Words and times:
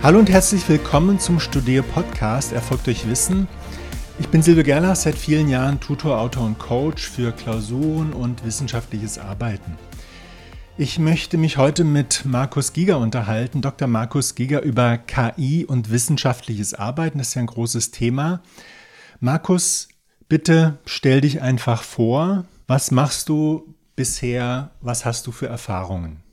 Hallo 0.00 0.20
und 0.20 0.30
herzlich 0.30 0.66
willkommen 0.68 1.18
zum 1.18 1.40
Studier 1.40 1.82
Podcast 1.82 2.52
Erfolg 2.52 2.84
durch 2.84 3.08
Wissen. 3.08 3.48
Ich 4.20 4.28
bin 4.28 4.42
Silvio 4.42 4.62
Gerlach, 4.62 4.94
seit 4.94 5.16
vielen 5.16 5.48
Jahren 5.48 5.80
Tutor, 5.80 6.20
Autor 6.20 6.46
und 6.46 6.56
Coach 6.60 7.08
für 7.08 7.32
Klausuren 7.32 8.12
und 8.12 8.44
wissenschaftliches 8.44 9.18
Arbeiten. 9.18 9.76
Ich 10.76 11.00
möchte 11.00 11.36
mich 11.36 11.56
heute 11.56 11.82
mit 11.82 12.24
Markus 12.24 12.72
Giger 12.72 12.98
unterhalten, 12.98 13.60
Dr. 13.60 13.88
Markus 13.88 14.36
Giger 14.36 14.62
über 14.62 14.98
KI 14.98 15.64
und 15.64 15.90
wissenschaftliches 15.90 16.74
Arbeiten. 16.74 17.18
Das 17.18 17.28
ist 17.28 17.34
ja 17.34 17.42
ein 17.42 17.46
großes 17.46 17.90
Thema. 17.90 18.40
Markus, 19.18 19.88
bitte 20.28 20.78
stell 20.86 21.22
dich 21.22 21.42
einfach 21.42 21.82
vor. 21.82 22.44
Was 22.68 22.92
machst 22.92 23.28
du 23.28 23.74
bisher? 23.96 24.70
Was 24.80 25.04
hast 25.04 25.26
du 25.26 25.32
für 25.32 25.48
Erfahrungen? 25.48 26.27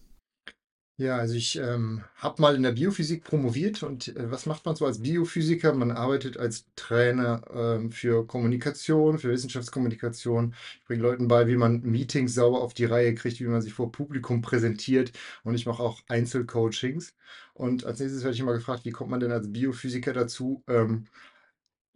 Ja, 0.98 1.18
also 1.18 1.34
ich 1.36 1.57
ähm, 1.57 2.04
habe 2.15 2.42
mal 2.42 2.56
in 2.56 2.64
der 2.64 2.71
Biophysik 2.71 3.25
promoviert 3.25 3.83
und 3.83 4.15
äh, 4.15 4.32
was 4.32 4.46
macht 4.46 4.65
man 4.65 4.78
so 4.78 4.86
als 4.86 5.01
Biophysiker? 5.01 5.74
Man 5.74 5.92
arbeitet 5.92 6.37
als 6.37 6.68
Trainer 6.78 7.42
ähm, 7.54 7.92
für 7.92 8.25
Kommunikation, 8.25 9.20
für 9.20 9.29
Wissenschaftskommunikation. 9.29 10.56
Ich 10.79 10.86
bringe 10.86 11.01
Leuten 11.04 11.28
bei, 11.28 11.47
wie 11.47 11.57
man 11.57 11.82
Meetings 11.82 12.34
sauber 12.34 12.61
auf 12.61 12.73
die 12.73 12.86
Reihe 12.86 13.14
kriegt, 13.14 13.42
wie 13.42 13.43
man 13.46 13.61
sich 13.61 13.73
vor 13.73 13.92
Publikum 13.92 14.42
präsentiert 14.42 15.11
und 15.43 15.54
ich 15.56 15.65
mache 15.65 15.84
auch 15.84 16.00
Einzelcoachings. 16.07 17.14
Und 17.54 17.84
als 17.86 18.00
nächstes 18.00 18.23
werde 18.23 18.36
ich 18.36 18.39
immer 18.39 18.54
gefragt, 18.54 18.86
wie 18.86 18.92
kommt 18.92 19.09
man 19.12 19.20
denn 19.20 19.34
als 19.34 19.51
Biophysiker 19.51 20.14
dazu, 20.14 20.64
ähm, 20.70 21.07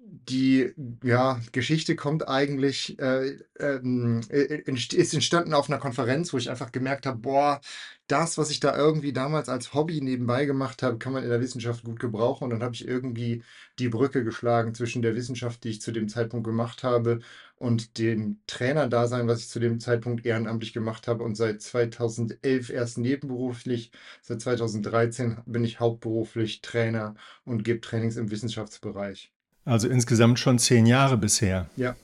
die 0.01 0.73
ja, 1.03 1.39
Geschichte 1.51 1.95
kommt 1.95 2.27
eigentlich, 2.27 2.97
äh, 2.99 3.37
äh, 3.59 4.61
ist 4.93 5.13
entstanden 5.13 5.53
auf 5.53 5.69
einer 5.69 5.79
Konferenz, 5.79 6.33
wo 6.33 6.37
ich 6.37 6.49
einfach 6.49 6.71
gemerkt 6.71 7.05
habe, 7.05 7.19
boah, 7.19 7.61
das, 8.09 8.37
was 8.37 8.49
ich 8.49 8.59
da 8.59 8.75
irgendwie 8.75 9.13
damals 9.13 9.49
als 9.49 9.73
Hobby 9.73 10.01
nebenbei 10.01 10.45
gemacht 10.45 10.83
habe, 10.83 10.97
kann 10.97 11.13
man 11.13 11.23
in 11.23 11.29
der 11.29 11.41
Wissenschaft 11.41 11.83
gut 11.83 11.99
gebrauchen. 11.99 12.45
Und 12.45 12.49
dann 12.49 12.63
habe 12.63 12.75
ich 12.75 12.87
irgendwie 12.87 13.43
die 13.77 13.87
Brücke 13.87 14.23
geschlagen 14.23 14.73
zwischen 14.73 15.01
der 15.01 15.15
Wissenschaft, 15.15 15.63
die 15.63 15.69
ich 15.69 15.81
zu 15.81 15.91
dem 15.91 16.09
Zeitpunkt 16.09 16.45
gemacht 16.45 16.83
habe, 16.83 17.19
und 17.55 17.97
dem 17.97 18.39
Trainerdasein, 18.47 19.27
was 19.27 19.41
ich 19.41 19.49
zu 19.49 19.59
dem 19.59 19.79
Zeitpunkt 19.79 20.25
ehrenamtlich 20.25 20.73
gemacht 20.73 21.07
habe. 21.07 21.23
Und 21.23 21.35
seit 21.35 21.61
2011 21.61 22.69
erst 22.69 22.97
nebenberuflich, 22.97 23.91
seit 24.21 24.41
2013 24.41 25.39
bin 25.45 25.63
ich 25.63 25.79
hauptberuflich 25.79 26.61
Trainer 26.61 27.15
und 27.43 27.63
gebe 27.63 27.81
Trainings 27.81 28.15
im 28.15 28.31
Wissenschaftsbereich. 28.31 29.31
Also 29.65 29.87
insgesamt 29.87 30.39
schon 30.39 30.57
zehn 30.57 30.85
Jahre 30.85 31.17
bisher. 31.17 31.69
Ja. 31.75 31.95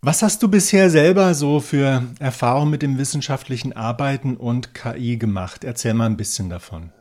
Was 0.00 0.22
hast 0.22 0.44
du 0.44 0.48
bisher 0.48 0.90
selber 0.90 1.34
so 1.34 1.58
für 1.58 2.04
Erfahrungen 2.20 2.70
mit 2.70 2.82
dem 2.82 2.98
wissenschaftlichen 2.98 3.72
Arbeiten 3.72 4.36
und 4.36 4.72
KI 4.72 5.16
gemacht? 5.16 5.64
Erzähl 5.64 5.92
mal 5.92 6.06
ein 6.06 6.16
bisschen 6.16 6.48
davon. 6.48 6.92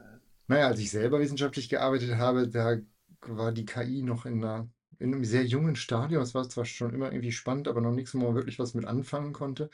Naja, 0.47 0.65
als 0.65 0.79
ich 0.79 0.89
selber 0.89 1.19
wissenschaftlich 1.19 1.69
gearbeitet 1.69 2.15
habe, 2.15 2.47
da 2.47 2.77
war 3.21 3.51
die 3.51 3.65
KI 3.65 4.01
noch 4.01 4.25
in, 4.25 4.43
einer, 4.43 4.67
in 4.97 5.13
einem 5.13 5.25
sehr 5.25 5.45
jungen 5.45 5.75
Stadium. 5.75 6.23
Es 6.23 6.33
war 6.33 6.49
zwar 6.49 6.65
schon 6.65 6.91
immer 6.95 7.11
irgendwie 7.11 7.31
spannend, 7.31 7.67
aber 7.67 7.81
noch 7.81 7.91
nichts, 7.91 8.15
wo 8.15 8.17
man 8.17 8.33
wirklich 8.33 8.57
was 8.57 8.73
mit 8.73 8.85
anfangen 8.85 9.31
konnte. 9.31 9.69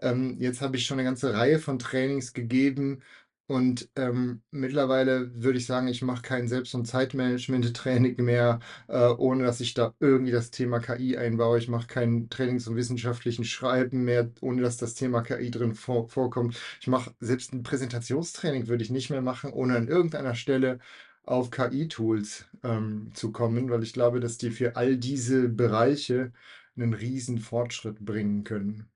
Ähm, 0.00 0.36
jetzt 0.40 0.60
habe 0.60 0.76
ich 0.76 0.84
schon 0.84 0.98
eine 0.98 1.08
ganze 1.08 1.32
Reihe 1.32 1.60
von 1.60 1.78
Trainings 1.78 2.32
gegeben, 2.32 3.02
und 3.46 3.90
ähm, 3.96 4.42
mittlerweile 4.50 5.30
würde 5.34 5.58
ich 5.58 5.66
sagen, 5.66 5.88
ich 5.88 6.00
mache 6.02 6.22
kein 6.22 6.48
Selbst- 6.48 6.74
und 6.74 6.86
Zeitmanagement-Training 6.86 8.16
mehr, 8.24 8.60
äh, 8.88 9.08
ohne 9.08 9.44
dass 9.44 9.60
ich 9.60 9.74
da 9.74 9.94
irgendwie 10.00 10.32
das 10.32 10.50
Thema 10.50 10.78
KI 10.80 11.16
einbaue. 11.18 11.58
Ich 11.58 11.68
mache 11.68 11.86
kein 11.86 12.30
Trainings- 12.30 12.66
und 12.68 12.76
wissenschaftlichen 12.76 13.44
Schreiben 13.44 14.04
mehr, 14.04 14.30
ohne 14.40 14.62
dass 14.62 14.78
das 14.78 14.94
Thema 14.94 15.22
KI 15.22 15.50
drin 15.50 15.74
vor, 15.74 16.08
vorkommt. 16.08 16.58
Ich 16.80 16.86
mache 16.86 17.14
selbst 17.20 17.52
ein 17.52 17.62
Präsentationstraining 17.62 18.66
würde 18.68 18.82
ich 18.82 18.90
nicht 18.90 19.10
mehr 19.10 19.22
machen, 19.22 19.52
ohne 19.52 19.76
an 19.76 19.88
irgendeiner 19.88 20.34
Stelle 20.34 20.78
auf 21.24 21.50
KI-Tools 21.50 22.46
ähm, 22.62 23.10
zu 23.14 23.32
kommen, 23.32 23.70
weil 23.70 23.82
ich 23.82 23.92
glaube, 23.92 24.20
dass 24.20 24.38
die 24.38 24.50
für 24.50 24.76
all 24.76 24.96
diese 24.96 25.48
Bereiche 25.48 26.32
einen 26.76 26.94
riesen 26.94 27.38
Fortschritt 27.38 28.00
bringen 28.00 28.44
können. 28.44 28.88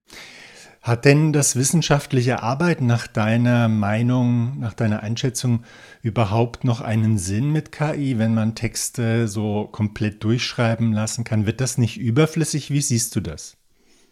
Hat 0.81 1.05
denn 1.05 1.33
das 1.33 1.57
wissenschaftliche 1.57 2.43
Arbeiten 2.43 2.87
nach 2.87 3.07
deiner 3.07 3.69
Meinung, 3.69 4.59
nach 4.61 4.75
deiner 4.75 5.03
Einschätzung 5.03 5.65
überhaupt 6.03 6.65
noch 6.65 6.81
einen 6.81 7.19
Sinn 7.19 7.51
mit 7.53 7.73
KI, 7.73 8.19
wenn 8.19 8.35
man 8.35 8.55
Texte 8.55 9.29
so 9.29 9.69
komplett 9.71 10.23
durchschreiben 10.25 10.93
lassen 10.93 11.25
kann? 11.25 11.47
Wird 11.47 11.61
das 11.61 11.79
nicht 11.79 11.99
überflüssig? 11.99 12.71
Wie 12.71 12.81
siehst 12.81 13.15
du 13.17 13.21
das? 13.21 13.59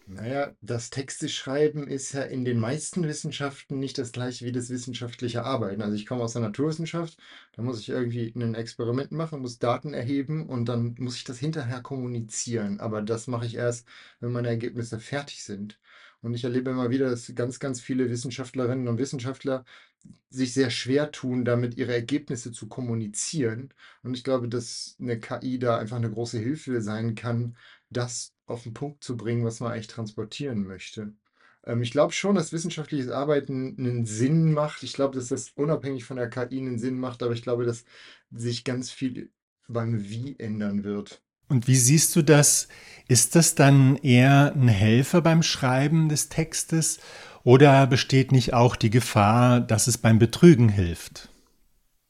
Naja, 0.09 0.55
das 0.61 0.91
Texteschreiben 0.91 1.89
ist 1.89 2.13
ja 2.13 2.23
in 2.23 2.45
den 2.45 2.61
meisten 2.61 3.03
Wissenschaften 3.09 3.81
nicht 3.81 3.99
das 3.99 4.13
gleiche 4.13 4.45
wie 4.45 4.53
das 4.53 4.71
wissenschaftliche 4.71 5.43
Arbeiten. 5.45 5.83
Also 5.83 5.97
ich 5.97 6.07
komme 6.07 6.23
aus 6.23 6.35
der 6.35 6.43
Naturwissenschaft, 6.43 7.19
da 7.57 7.63
muss 7.63 7.81
ich 7.81 7.89
irgendwie 7.89 8.33
ein 8.37 8.55
Experiment 8.55 9.11
machen, 9.11 9.41
muss 9.41 9.59
Daten 9.59 9.95
erheben 9.95 10.47
und 10.49 10.67
dann 10.67 10.95
muss 10.99 11.17
ich 11.17 11.25
das 11.25 11.39
hinterher 11.41 11.83
kommunizieren. 11.83 12.79
Aber 12.79 13.03
das 13.03 13.27
mache 13.27 13.47
ich 13.47 13.57
erst, 13.57 13.85
wenn 14.21 14.31
meine 14.31 14.47
Ergebnisse 14.49 15.01
fertig 15.01 15.43
sind. 15.43 15.81
Und 16.23 16.35
ich 16.35 16.45
erlebe 16.45 16.71
immer 16.71 16.91
wieder, 16.91 17.11
dass 17.11 17.33
ganz, 17.35 17.59
ganz 17.61 17.81
viele 17.81 18.11
Wissenschaftlerinnen 18.11 18.89
und 18.89 18.99
Wissenschaftler 18.99 19.65
sich 20.31 20.55
sehr 20.55 20.71
schwer 20.71 21.13
tun, 21.13 21.45
damit 21.45 21.77
ihre 21.77 21.95
Ergebnisse 21.95 22.53
zu 22.53 22.69
kommunizieren. 22.69 23.73
Und 24.03 24.15
ich 24.17 24.25
glaube, 24.25 24.49
dass 24.49 24.97
eine 25.01 25.19
KI 25.21 25.59
da 25.59 25.79
einfach 25.79 25.97
eine 25.97 26.11
große 26.11 26.39
Hilfe 26.39 26.81
sein 26.83 27.15
kann, 27.15 27.57
das 27.91 28.35
auf 28.47 28.63
den 28.65 28.75
Punkt 28.75 29.03
zu 29.05 29.17
bringen, 29.17 29.45
was 29.45 29.61
man 29.61 29.73
eigentlich 29.73 29.87
transportieren 29.89 30.67
möchte. 30.67 31.15
Ähm, 31.65 31.83
ich 31.83 31.91
glaube 31.91 32.13
schon, 32.13 32.37
dass 32.37 32.53
wissenschaftliches 32.53 33.11
Arbeiten 33.11 33.77
einen 33.79 34.07
Sinn 34.07 34.53
macht. 34.53 34.83
Ich 34.83 34.93
glaube, 34.95 35.17
dass 35.17 35.29
das 35.29 35.51
unabhängig 35.51 36.05
von 36.05 36.17
der 36.17 36.31
KI 36.31 36.59
einen 36.59 36.79
Sinn 36.79 36.99
macht, 36.99 37.23
aber 37.23 37.33
ich 37.33 37.43
glaube, 37.43 37.65
dass 37.65 37.85
sich 38.31 38.65
ganz 38.65 38.91
viel 38.91 39.31
beim 39.69 40.09
Wie 40.09 40.39
ändern 40.39 40.85
wird. 40.85 41.23
Und 41.49 41.69
wie 41.69 41.77
siehst 41.77 42.17
du 42.17 42.23
das? 42.23 42.69
Ist 43.09 43.37
das 43.37 43.55
dann 43.55 43.97
eher 43.97 44.53
ein 44.55 44.69
Helfer 44.69 45.23
beim 45.23 45.43
Schreiben 45.43 46.09
des 46.09 46.29
Textes 46.29 46.99
oder 47.45 47.87
besteht 47.87 48.33
nicht 48.33 48.53
auch 48.53 48.75
die 48.75 48.91
Gefahr, 48.91 49.61
dass 49.61 49.87
es 49.87 49.99
beim 49.99 50.19
Betrügen 50.19 50.69
hilft? 50.69 51.29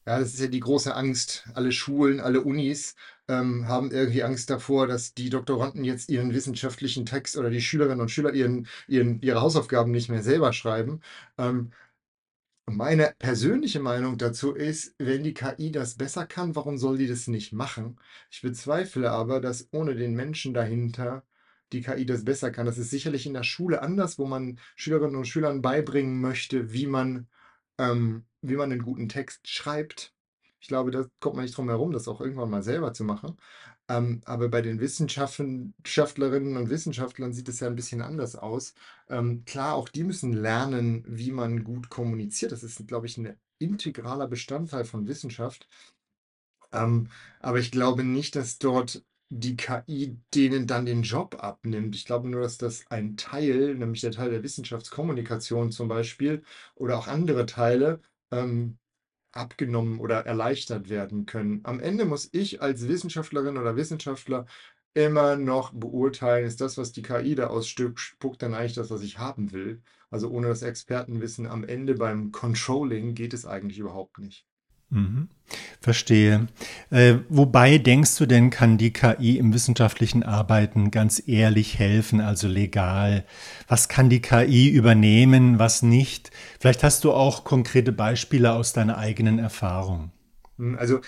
Ja, 0.06 0.19
das 0.19 0.32
ist 0.34 0.41
ja 0.41 0.46
die 0.46 0.60
große 0.60 0.94
Angst. 0.94 1.46
Alle 1.52 1.72
Schulen, 1.72 2.20
alle 2.20 2.41
Unis 2.41 2.94
ähm, 3.28 3.66
haben 3.69 3.91
irgendwie 3.91 4.22
Angst 4.22 4.48
davor, 4.50 4.86
dass 4.86 5.14
die 5.14 5.30
Doktoranden 5.30 5.84
jetzt 5.84 6.08
ihren 6.08 6.32
wissenschaftlichen 6.32 7.04
Text 7.04 7.36
oder 7.36 7.50
die 7.50 7.60
Schülerinnen 7.60 8.00
und 8.00 8.10
Schüler 8.10 8.32
ihren, 8.32 8.69
ihren, 8.86 9.20
ihre 9.20 9.41
Hausaufgaben 9.41 9.91
nicht 9.91 10.08
mehr 10.08 10.22
selber 10.22 10.52
schreiben. 10.52 11.00
Ähm, 11.38 11.72
meine 12.69 13.15
persönliche 13.19 13.81
Meinung 13.81 14.19
dazu 14.19 14.53
ist, 14.54 14.94
wenn 14.99 15.22
die 15.22 15.34
KI 15.34 15.71
das 15.71 15.97
besser 15.97 16.27
kann, 16.27 16.56
warum 16.56 16.78
soll 16.78 16.99
die 16.99 17.06
das 17.06 17.28
nicht 17.28 17.53
machen? 17.53 17.99
Ich 18.31 18.43
bezweifle 18.43 19.10
aber, 19.10 19.41
dass 19.41 19.69
ohne 19.72 19.94
den 19.94 20.15
Menschen 20.15 20.53
dahinter 20.53 21.25
die 21.72 21.82
KI 21.82 22.06
das 22.06 22.25
besser 22.25 22.50
kann. 22.50 22.66
Das 22.66 22.78
ist 22.78 22.91
sicherlich 22.91 23.26
in 23.26 23.34
der 23.34 23.44
Schule 23.44 23.82
anders, 23.82 24.19
wo 24.19 24.26
man 24.26 24.59
Schülerinnen 24.76 25.16
und 25.16 25.26
Schülern 25.26 25.62
beibringen 25.62 26.21
möchte, 26.21 26.72
wie 26.72 26.87
man, 26.87 27.28
ähm, 27.78 28.25
wie 28.43 28.56
man 28.56 28.72
einen 28.72 28.82
guten 28.82 29.09
Text 29.09 29.49
schreibt. 29.49 30.12
Ich 30.60 30.69
glaube, 30.69 30.91
da 30.91 31.06
kommt 31.21 31.37
man 31.37 31.44
nicht 31.44 31.56
drum 31.56 31.69
herum, 31.69 31.93
das 31.93 32.09
auch 32.09 32.21
irgendwann 32.21 32.50
mal 32.50 32.62
selber 32.62 32.93
zu 32.93 33.05
machen. 33.05 33.37
Ähm, 33.88 34.20
aber 34.24 34.48
bei 34.48 34.62
den 34.62 34.80
Wissenschaftlerinnen 34.80 36.56
und 36.56 36.70
Wissenschaftlern 36.70 37.32
sieht 37.32 37.48
es 37.48 37.60
ja 37.60 37.69
ein 37.69 37.76
bisschen 37.76 38.02
anders 38.02 38.34
aus. 38.36 38.74
Ähm, 39.08 39.44
klar, 39.44 39.74
auch 39.74 39.88
die 39.88 40.02
müssen 40.04 40.32
lernen, 40.32 41.04
wie 41.06 41.30
man 41.30 41.62
gut 41.64 41.88
kommuniziert. 41.88 42.52
Das 42.52 42.64
ist, 42.64 42.86
glaube 42.88 43.06
ich, 43.06 43.16
ein 43.16 43.36
integraler 43.58 44.26
Bestandteil 44.26 44.84
von 44.84 45.06
Wissenschaft. 45.06 45.69
Ähm, 46.72 47.08
aber 47.41 47.58
ich 47.58 47.70
glaube 47.70 48.04
nicht, 48.04 48.36
dass 48.36 48.58
dort 48.58 49.04
die 49.28 49.56
KI 49.56 50.20
denen 50.34 50.66
dann 50.66 50.86
den 50.86 51.02
Job 51.02 51.36
abnimmt. 51.42 51.96
Ich 51.96 52.04
glaube 52.04 52.28
nur, 52.28 52.42
dass 52.42 52.58
das 52.58 52.86
ein 52.91 53.16
Teil, 53.16 53.75
nämlich 53.75 54.00
der 54.02 54.12
Teil 54.12 54.30
der 54.30 54.42
Wissenschaftskommunikation 54.42 55.72
zum 55.72 55.88
Beispiel 55.88 56.42
oder 56.76 56.98
auch 56.98 57.08
andere 57.08 57.46
Teile, 57.46 58.00
ähm, 58.30 58.78
abgenommen 59.37 60.00
oder 60.00 60.27
erleichtert 60.27 60.88
werden 60.88 61.27
können. 61.27 61.61
Am 61.65 61.81
Ende 61.81 62.05
muss 62.05 62.29
ich 62.33 62.62
als 62.62 62.88
Wissenschaftlerin 62.88 63.56
oder 63.59 63.77
Wissenschaftler 63.77 64.47
immer 64.94 65.37
noch 65.37 65.73
beurteilen, 65.75 66.47
ist 66.47 66.61
das, 66.61 66.79
was 66.79 66.93
die 66.93 67.03
KI 67.03 67.35
da 67.35 67.49
ausspuckt, 67.49 68.43
dann 68.43 68.55
eigentlich 68.55 68.75
das, 68.75 68.91
was 68.91 69.03
ich 69.03 69.19
haben 69.19 69.53
will. 69.53 69.83
Also 70.11 70.31
ohne 70.31 70.49
das 70.49 70.62
Expertenwissen 70.62 71.47
am 71.47 71.65
Ende 71.65 71.94
beim 71.94 72.33
Controlling 72.33 73.15
geht 73.15 73.35
es 73.35 73.44
eigentlich 73.47 73.79
überhaupt 73.79 74.19
nicht. 74.19 74.47
Mhm. 74.91 75.29
Verstehe. 75.81 76.49
Äh, 76.91 77.17
wobei 77.29 77.79
denkst 77.79 78.17
du 78.17 78.27
denn, 78.27 78.50
kann 78.50 78.79
die 78.79 78.93
KI 78.93 79.38
im 79.38 79.55
wissenschaftlichen 79.55 80.23
Arbeiten 80.23 80.91
ganz 80.91 81.23
ehrlich 81.27 81.79
helfen, 81.79 82.21
also 82.21 82.49
legal? 82.49 83.25
Was 83.69 83.88
kann 83.88 84.11
die 84.11 84.21
KI 84.21 84.69
übernehmen, 84.69 85.59
was 85.59 85.83
nicht? 85.83 86.31
Vielleicht 86.59 86.83
hast 86.83 87.05
du 87.05 87.12
auch 87.12 87.44
konkrete 87.44 87.93
Beispiele 87.93 88.53
aus 88.53 88.73
deiner 88.73 88.99
eigenen 88.99 89.38
Erfahrung. 89.38 90.11
Hm, 90.59 90.77
also 90.79 91.00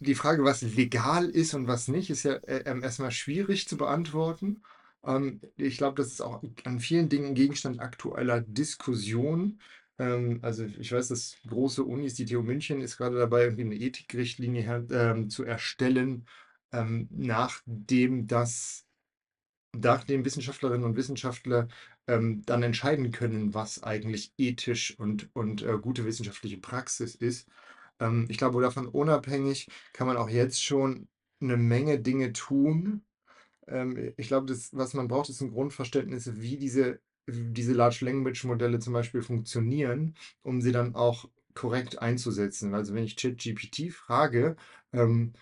die 0.00 0.14
Frage, 0.14 0.44
was 0.44 0.62
legal 0.62 1.28
ist 1.28 1.54
und 1.54 1.66
was 1.66 1.88
nicht, 1.88 2.10
ist 2.10 2.22
ja 2.22 2.34
äh, 2.34 2.62
ähm, 2.66 2.82
erstmal 2.82 3.10
schwierig 3.10 3.68
zu 3.68 3.76
beantworten. 3.76 4.62
Ähm, 5.04 5.40
ich 5.56 5.76
glaube, 5.76 5.96
das 5.96 6.08
ist 6.08 6.20
auch 6.20 6.42
an 6.64 6.80
vielen 6.80 7.08
Dingen 7.08 7.34
Gegenstand 7.34 7.80
aktueller 7.80 8.40
Diskussion. 8.40 9.60
Ähm, 10.02 10.40
also 10.42 10.64
ich 10.64 10.92
weiß, 10.92 11.08
dass 11.08 11.36
große 11.48 11.84
Unis, 11.84 12.14
die 12.14 12.24
TU 12.26 12.42
München 12.42 12.80
ist 12.80 12.96
gerade 12.96 13.18
dabei, 13.18 13.44
irgendwie 13.44 13.62
eine 13.62 13.76
Ethikrichtlinie 13.76 14.86
ähm, 14.90 15.30
zu 15.30 15.44
erstellen, 15.44 16.26
ähm, 16.72 17.08
nachdem 17.12 18.26
das, 18.26 18.84
nachdem 19.76 20.24
Wissenschaftlerinnen 20.24 20.84
und 20.84 20.96
Wissenschaftler 20.96 21.68
ähm, 22.08 22.42
dann 22.46 22.62
entscheiden 22.64 23.12
können, 23.12 23.54
was 23.54 23.82
eigentlich 23.84 24.34
ethisch 24.38 24.98
und, 24.98 25.30
und 25.34 25.62
äh, 25.62 25.78
gute 25.78 26.04
wissenschaftliche 26.04 26.58
Praxis 26.58 27.14
ist. 27.14 27.48
Ähm, 28.00 28.26
ich 28.28 28.38
glaube, 28.38 28.60
davon 28.62 28.88
unabhängig 28.88 29.68
kann 29.92 30.08
man 30.08 30.16
auch 30.16 30.28
jetzt 30.30 30.62
schon 30.64 31.08
eine 31.40 31.56
Menge 31.56 32.00
Dinge 32.00 32.32
tun. 32.32 33.04
Ähm, 33.68 34.14
ich 34.16 34.28
glaube, 34.28 34.46
das, 34.46 34.70
was 34.76 34.94
man 34.94 35.08
braucht, 35.08 35.30
ist 35.30 35.42
ein 35.42 35.52
Grundverständnis, 35.52 36.40
wie 36.40 36.56
diese, 36.58 37.00
diese 37.32 37.72
Large 37.72 38.04
Language 38.04 38.44
Modelle 38.44 38.78
zum 38.78 38.92
Beispiel 38.92 39.22
funktionieren, 39.22 40.14
um 40.42 40.60
sie 40.60 40.72
dann 40.72 40.94
auch 40.94 41.28
korrekt 41.54 42.00
einzusetzen. 42.00 42.74
Also 42.74 42.94
wenn 42.94 43.04
ich 43.04 43.16
ChatGPT 43.16 43.92
frage, 43.92 44.56
ähm, 44.92 45.32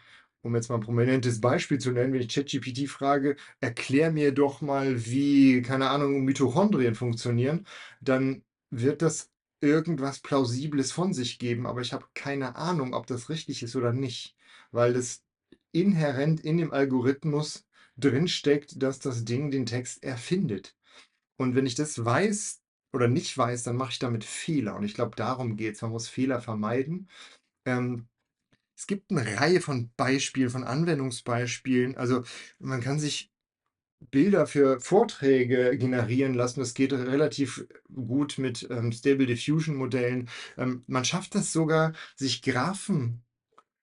um 0.42 0.54
jetzt 0.54 0.68
mal 0.68 0.76
ein 0.76 0.80
prominentes 0.80 1.40
Beispiel 1.40 1.78
zu 1.78 1.90
nennen, 1.92 2.12
wenn 2.12 2.20
ich 2.22 2.34
ChatGPT 2.34 2.88
frage, 2.88 3.36
erklär 3.60 4.10
mir 4.10 4.32
doch 4.32 4.60
mal, 4.62 5.04
wie, 5.06 5.62
keine 5.62 5.90
Ahnung, 5.90 6.24
Mitochondrien 6.24 6.94
funktionieren, 6.94 7.66
dann 8.00 8.42
wird 8.70 9.02
das 9.02 9.30
irgendwas 9.60 10.20
Plausibles 10.20 10.92
von 10.92 11.12
sich 11.12 11.38
geben, 11.38 11.66
aber 11.66 11.82
ich 11.82 11.92
habe 11.92 12.06
keine 12.14 12.56
Ahnung, 12.56 12.94
ob 12.94 13.06
das 13.06 13.28
richtig 13.28 13.62
ist 13.62 13.76
oder 13.76 13.92
nicht, 13.92 14.34
weil 14.70 14.94
das 14.94 15.22
inhärent 15.72 16.40
in 16.40 16.56
dem 16.56 16.72
Algorithmus 16.72 17.66
drinsteckt, 17.98 18.82
dass 18.82 18.98
das 18.98 19.24
Ding 19.24 19.50
den 19.50 19.66
Text 19.66 20.02
erfindet. 20.02 20.74
Und 21.40 21.54
wenn 21.54 21.64
ich 21.64 21.74
das 21.74 22.04
weiß 22.04 22.60
oder 22.92 23.08
nicht 23.08 23.38
weiß, 23.38 23.62
dann 23.62 23.76
mache 23.76 23.92
ich 23.92 23.98
damit 23.98 24.24
Fehler. 24.24 24.76
Und 24.76 24.84
ich 24.84 24.92
glaube, 24.92 25.16
darum 25.16 25.56
geht 25.56 25.74
es. 25.74 25.80
Man 25.80 25.90
muss 25.90 26.06
Fehler 26.06 26.42
vermeiden. 26.42 27.08
Ähm, 27.64 28.08
es 28.76 28.86
gibt 28.86 29.10
eine 29.10 29.40
Reihe 29.40 29.62
von 29.62 29.90
Beispielen, 29.96 30.50
von 30.50 30.64
Anwendungsbeispielen. 30.64 31.96
Also 31.96 32.24
man 32.58 32.82
kann 32.82 32.98
sich 32.98 33.32
Bilder 34.10 34.46
für 34.46 34.80
Vorträge 34.80 35.78
generieren 35.78 36.34
lassen. 36.34 36.60
Das 36.60 36.74
geht 36.74 36.92
relativ 36.92 37.66
gut 37.90 38.36
mit 38.36 38.68
ähm, 38.70 38.92
Stable 38.92 39.24
Diffusion 39.24 39.76
Modellen. 39.76 40.28
Ähm, 40.58 40.84
man 40.88 41.06
schafft 41.06 41.34
das 41.34 41.54
sogar, 41.54 41.94
sich 42.16 42.42
Graphen 42.42 43.22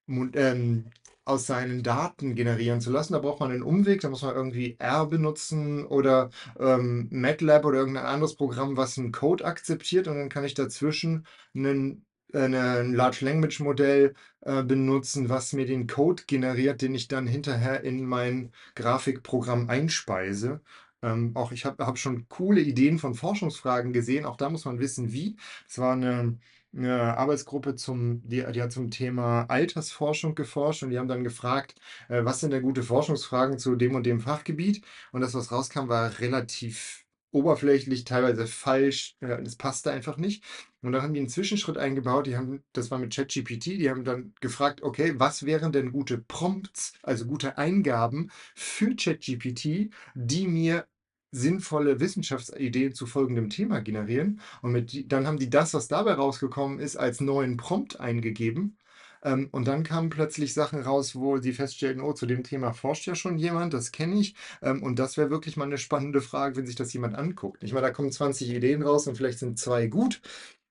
ähm, 0.08 0.92
aus 1.28 1.46
seinen 1.48 1.84
Daten 1.84 2.36
generieren 2.36 2.82
zu 2.82 2.92
lassen. 2.92 3.14
Da 3.14 3.20
braucht 3.20 3.40
man 3.40 3.52
einen 3.52 3.64
Umweg, 3.64 4.02
da 4.02 4.10
muss 4.10 4.22
man 4.22 4.36
irgendwie 4.36 4.76
R 4.80 5.06
benutzen 5.08 5.86
oder 5.86 6.30
ähm, 6.60 7.08
MATLAB 7.12 7.66
oder 7.66 7.80
irgendein 7.80 8.06
anderes 8.06 8.36
Programm, 8.36 8.78
was 8.78 8.98
einen 8.98 9.12
Code 9.12 9.46
akzeptiert 9.46 10.08
und 10.08 10.16
dann 10.18 10.30
kann 10.30 10.44
ich 10.46 10.54
dazwischen 10.54 11.26
einen 11.56 12.06
äh, 12.34 12.40
ein 12.46 12.94
Large 12.94 13.26
Language 13.26 13.60
Modell 13.62 14.14
äh, 14.42 14.64
benutzen, 14.64 15.30
was 15.30 15.54
mir 15.54 15.66
den 15.66 15.88
Code 15.88 16.24
generiert, 16.28 16.82
den 16.82 16.96
ich 16.96 17.08
dann 17.08 17.28
hinterher 17.28 17.84
in 17.84 18.06
mein 18.06 18.52
Grafikprogramm 18.76 19.70
einspeise. 19.70 20.62
Ähm, 21.02 21.32
auch 21.36 21.52
ich 21.52 21.66
habe 21.66 21.86
hab 21.86 21.98
schon 21.98 22.28
coole 22.28 22.62
Ideen 22.62 23.00
von 23.00 23.14
Forschungsfragen 23.14 23.94
gesehen. 23.94 24.26
Auch 24.26 24.38
da 24.38 24.50
muss 24.50 24.66
man 24.66 24.80
wissen, 24.80 25.12
wie. 25.14 25.38
Es 25.68 25.78
war 25.78 25.94
eine, 25.94 26.38
eine 26.76 27.18
Arbeitsgruppe 27.18 27.76
zum, 27.76 28.22
die, 28.28 28.46
die 28.54 28.62
hat 28.62 28.72
zum 28.72 28.92
Thema 28.92 29.44
Altersforschung 29.50 30.36
geforscht 30.36 30.84
und 30.84 30.90
die 30.92 31.00
haben 31.00 31.08
dann 31.08 31.24
gefragt, 31.24 31.76
äh, 32.10 32.24
was 32.24 32.40
sind 32.40 32.52
denn 32.52 32.62
gute 32.64 32.84
Forschungsfragen 32.84 33.58
zu 33.58 33.76
dem 33.76 33.96
und 33.96 34.06
dem 34.06 34.20
Fachgebiet? 34.20 34.84
Und 35.12 35.22
das, 35.22 35.34
was 35.34 35.52
rauskam, 35.52 35.88
war 35.90 36.20
relativ 36.20 37.06
oberflächlich, 37.32 38.04
teilweise 38.04 38.48
falsch. 38.48 39.16
Äh, 39.22 39.42
das 39.44 39.56
passte 39.56 39.92
einfach 39.92 40.18
nicht. 40.18 40.44
Und 40.82 40.92
dann 40.92 41.02
haben 41.02 41.14
die 41.14 41.20
einen 41.20 41.30
Zwischenschritt 41.30 41.78
eingebaut. 41.78 42.28
Die 42.28 42.38
haben, 42.38 42.64
das 42.74 42.92
war 42.92 43.00
mit 43.00 43.14
ChatGPT, 43.16 43.66
die 43.66 43.90
haben 43.90 44.04
dann 44.04 44.34
gefragt, 44.42 44.82
okay, 44.84 45.14
was 45.18 45.46
wären 45.46 45.72
denn 45.72 45.92
gute 45.92 46.18
Prompts, 46.18 46.94
also 47.04 47.26
gute 47.26 47.58
Eingaben 47.58 48.32
für 48.56 48.96
ChatGPT, 48.96 49.92
die 50.16 50.48
mir 50.48 50.88
sinnvolle 51.32 52.00
Wissenschaftsideen 52.00 52.94
zu 52.94 53.06
folgendem 53.06 53.50
Thema 53.50 53.80
generieren. 53.82 54.42
Und 54.62 54.72
mit, 54.72 55.12
dann 55.12 55.28
haben 55.28 55.40
die 55.40 55.50
das, 55.50 55.74
was 55.74 55.88
dabei 55.88 56.14
rausgekommen 56.14 56.80
ist, 56.80 56.96
als 56.98 57.22
neuen 57.22 57.58
Prompt 57.58 58.00
eingegeben. 58.00 58.78
Ähm, 59.24 59.50
und 59.52 59.68
dann 59.68 59.84
kamen 59.84 60.10
plötzlich 60.10 60.54
Sachen 60.54 60.82
raus, 60.82 61.16
wo 61.16 61.38
sie 61.40 61.54
feststellten, 61.54 62.02
oh, 62.02 62.14
zu 62.14 62.26
dem 62.26 62.44
Thema 62.44 62.74
forscht 62.74 63.08
ja 63.08 63.16
schon 63.16 63.38
jemand, 63.38 63.74
das 63.74 63.92
kenne 63.92 64.20
ich. 64.20 64.36
Ähm, 64.62 64.84
und 64.84 65.00
das 65.00 65.18
wäre 65.18 65.30
wirklich 65.30 65.58
mal 65.58 65.66
eine 65.66 65.78
spannende 65.78 66.22
Frage, 66.22 66.56
wenn 66.56 66.68
sich 66.68 66.76
das 66.76 66.94
jemand 66.94 67.16
anguckt. 67.16 67.64
Ich 67.64 67.74
meine, 67.74 67.88
da 67.88 67.94
kommen 67.94 68.12
20 68.12 68.50
Ideen 68.50 68.84
raus 68.84 69.08
und 69.08 69.16
vielleicht 69.18 69.40
sind 69.40 69.60
zwei 69.60 69.88
gut. 69.88 70.22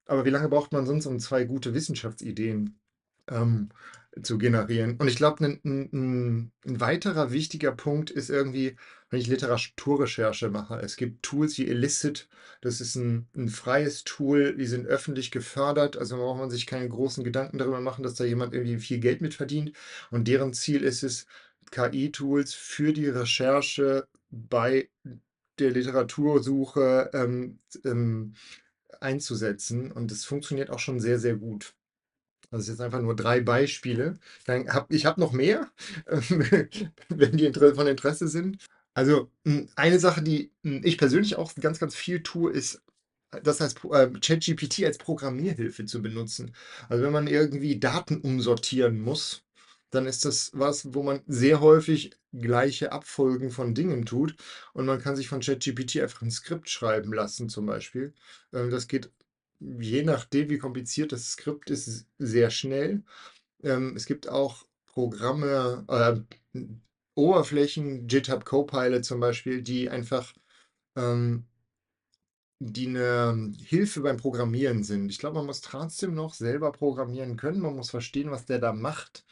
Aber 0.07 0.25
wie 0.25 0.31
lange 0.31 0.49
braucht 0.49 0.73
man 0.73 0.87
sonst, 0.87 1.07
um 1.07 1.19
zwei 1.19 1.45
gute 1.45 1.75
Wissenschaftsideen 1.75 2.79
ähm, 3.29 3.71
zu 4.23 4.39
generieren? 4.39 4.97
Und 4.99 5.09
ich 5.09 5.17
glaube, 5.17 5.45
ein, 5.45 5.61
ein, 5.65 6.53
ein 6.67 6.81
weiterer 6.81 7.33
wichtiger 7.33 7.73
Punkt 7.73 8.11
ist 8.11 8.31
irgendwie, 8.31 8.77
wenn 9.11 9.21
ich 9.21 9.27
Literaturrecherche 9.29 10.51
mache. 10.51 10.77
Es 10.81 10.97
gibt 10.97 11.23
Tools 11.23 11.59
wie 11.59 11.69
Illicit, 11.69 12.29
das 12.61 12.81
ist 12.81 12.97
ein, 12.97 13.29
ein 13.37 13.49
freies 13.49 14.05
Tool, 14.05 14.57
die 14.57 14.67
sind 14.67 14.87
öffentlich 14.87 15.31
gefördert, 15.31 15.97
also 15.97 16.17
braucht 16.17 16.41
man 16.41 16.51
sich 16.51 16.67
keine 16.67 16.89
großen 16.89 17.25
Gedanken 17.25 17.59
darüber 17.59 17.81
machen, 17.81 18.03
dass 18.03 18.15
da 18.15 18.25
jemand 18.25 18.55
irgendwie 18.55 18.79
viel 18.79 18.99
Geld 18.99 19.21
mit 19.21 19.35
verdient. 19.35 19.73
Und 20.11 20.29
deren 20.29 20.53
Ziel 20.53 20.83
ist 20.83 21.03
es, 21.03 21.27
KI-Tools 21.71 22.55
für 22.55 22.93
die 22.93 23.09
Recherche 23.09 24.09
bei 24.31 24.89
der 25.59 25.71
Literatursuche 25.71 27.11
ähm, 27.15 27.59
ähm, 27.85 28.35
einzusetzen. 29.01 29.93
Und 29.93 30.13
es 30.13 30.25
funktioniert 30.25 30.71
auch 30.71 30.79
schon 30.79 31.01
sehr, 31.01 31.19
sehr 31.19 31.37
gut. 31.37 31.76
Das 32.51 32.63
ist 32.63 32.69
jetzt 32.69 32.81
einfach 32.81 33.01
nur 33.01 33.17
drei 33.17 33.41
Beispiele. 33.41 34.19
Dann 34.47 34.69
hab, 34.69 34.93
ich 34.93 35.07
habe 35.07 35.21
noch 35.21 35.33
mehr, 35.33 35.71
wenn 37.09 37.37
die 37.37 37.53
von 37.53 37.87
Interesse 37.87 38.29
sind. 38.29 38.59
Also 38.95 39.31
hm, 39.45 39.69
eine 39.77 39.99
Sache, 39.99 40.23
die 40.23 40.53
hm, 40.63 40.81
ich 40.85 40.99
persönlich 40.99 41.37
auch 41.37 41.55
ganz, 41.57 41.79
ganz 41.79 41.95
viel 41.95 42.23
tue, 42.23 42.53
ist 42.53 42.83
das 43.43 43.61
als 43.61 43.75
äh, 43.91 44.09
ChatGPT 44.21 44.85
als 44.85 44.99
Programmierhilfe 44.99 45.85
zu 45.85 46.03
benutzen. 46.03 46.55
Also 46.89 47.05
wenn 47.05 47.13
man 47.13 47.27
irgendwie 47.27 47.79
Daten 47.79 48.21
umsortieren 48.21 49.01
muss, 49.01 49.43
dann 49.91 50.07
ist 50.07 50.25
das 50.25 50.51
was, 50.55 50.95
wo 50.95 51.03
man 51.03 51.21
sehr 51.27 51.61
häufig 51.61 52.13
gleiche 52.33 52.93
Abfolgen 52.93 53.51
von 53.51 53.75
Dingen 53.75 54.05
tut 54.07 54.37
und 54.73 54.87
man 54.87 55.01
kann 55.01 55.17
sich 55.17 55.29
von 55.29 55.41
ChatGPT 55.41 56.01
einfach 56.01 56.23
ein 56.23 56.31
Skript 56.31 56.69
schreiben 56.71 57.13
lassen 57.13 57.49
zum 57.49 57.67
Beispiel. 57.67 58.15
Ähm, 58.53 58.71
das 58.71 58.89
geht 58.89 59.11
je 59.61 60.03
nachdem, 60.03 60.51
wie 60.51 60.59
kompliziert 60.59 61.13
das 61.13 61.33
Skript 61.33 61.71
ist, 61.71 62.07
sehr 62.19 62.51
schnell. 62.51 63.05
Ähm, 63.63 63.95
es 63.97 64.07
gibt 64.07 64.29
auch 64.29 64.67
Programme, 64.87 65.85
äh, 65.89 66.61
Oberflächen, 67.15 68.07
GitHub 68.07 68.45
Copilot 68.45 69.05
zum 69.05 69.21
Beispiel, 69.21 69.63
die 69.63 69.89
einfach 69.91 70.35
ähm, 70.97 71.47
die 72.59 72.89
eine 72.89 73.53
Hilfe 73.65 74.01
beim 74.01 74.17
Programmieren 74.17 74.83
sind. 74.83 75.11
Ich 75.11 75.19
glaube, 75.19 75.37
man 75.37 75.47
muss 75.47 75.61
trotzdem 75.61 76.15
noch 76.15 76.35
selber 76.35 76.73
programmieren 76.73 77.37
können. 77.37 77.61
Man 77.61 77.77
muss 77.77 77.91
verstehen, 77.91 78.31
was 78.31 78.47
der 78.47 78.59
da 78.59 78.73
macht. 78.73 79.27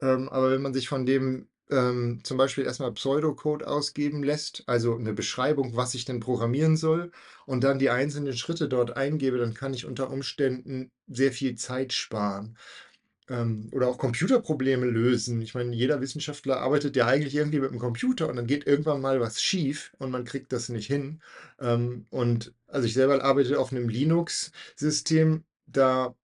Ähm, 0.00 0.28
aber 0.28 0.50
wenn 0.50 0.62
man 0.62 0.74
sich 0.74 0.88
von 0.88 1.06
dem 1.06 1.48
ähm, 1.70 2.20
zum 2.22 2.36
Beispiel 2.36 2.64
erstmal 2.64 2.92
Pseudocode 2.92 3.64
ausgeben 3.66 4.22
lässt, 4.22 4.62
also 4.66 4.96
eine 4.96 5.12
Beschreibung, 5.12 5.76
was 5.76 5.94
ich 5.94 6.04
denn 6.04 6.20
programmieren 6.20 6.76
soll, 6.76 7.10
und 7.46 7.64
dann 7.64 7.78
die 7.78 7.90
einzelnen 7.90 8.36
Schritte 8.36 8.68
dort 8.68 8.96
eingebe, 8.96 9.38
dann 9.38 9.54
kann 9.54 9.74
ich 9.74 9.86
unter 9.86 10.10
Umständen 10.10 10.90
sehr 11.08 11.32
viel 11.32 11.56
Zeit 11.56 11.92
sparen 11.92 12.56
ähm, 13.28 13.68
oder 13.72 13.88
auch 13.88 13.98
Computerprobleme 13.98 14.86
lösen. 14.86 15.40
Ich 15.42 15.54
meine, 15.54 15.74
jeder 15.74 16.00
Wissenschaftler 16.00 16.58
arbeitet 16.60 16.96
ja 16.96 17.06
eigentlich 17.06 17.34
irgendwie 17.34 17.60
mit 17.60 17.70
dem 17.70 17.78
Computer 17.78 18.28
und 18.28 18.36
dann 18.36 18.46
geht 18.46 18.66
irgendwann 18.66 19.00
mal 19.00 19.20
was 19.20 19.42
schief 19.42 19.92
und 19.98 20.10
man 20.10 20.24
kriegt 20.24 20.52
das 20.52 20.68
nicht 20.68 20.86
hin. 20.86 21.20
Ähm, 21.60 22.06
und 22.10 22.54
also 22.68 22.86
ich 22.86 22.94
selber 22.94 23.22
arbeite 23.24 23.58
auf 23.58 23.72
einem 23.72 23.88
Linux-System, 23.88 25.44
da 25.66 26.14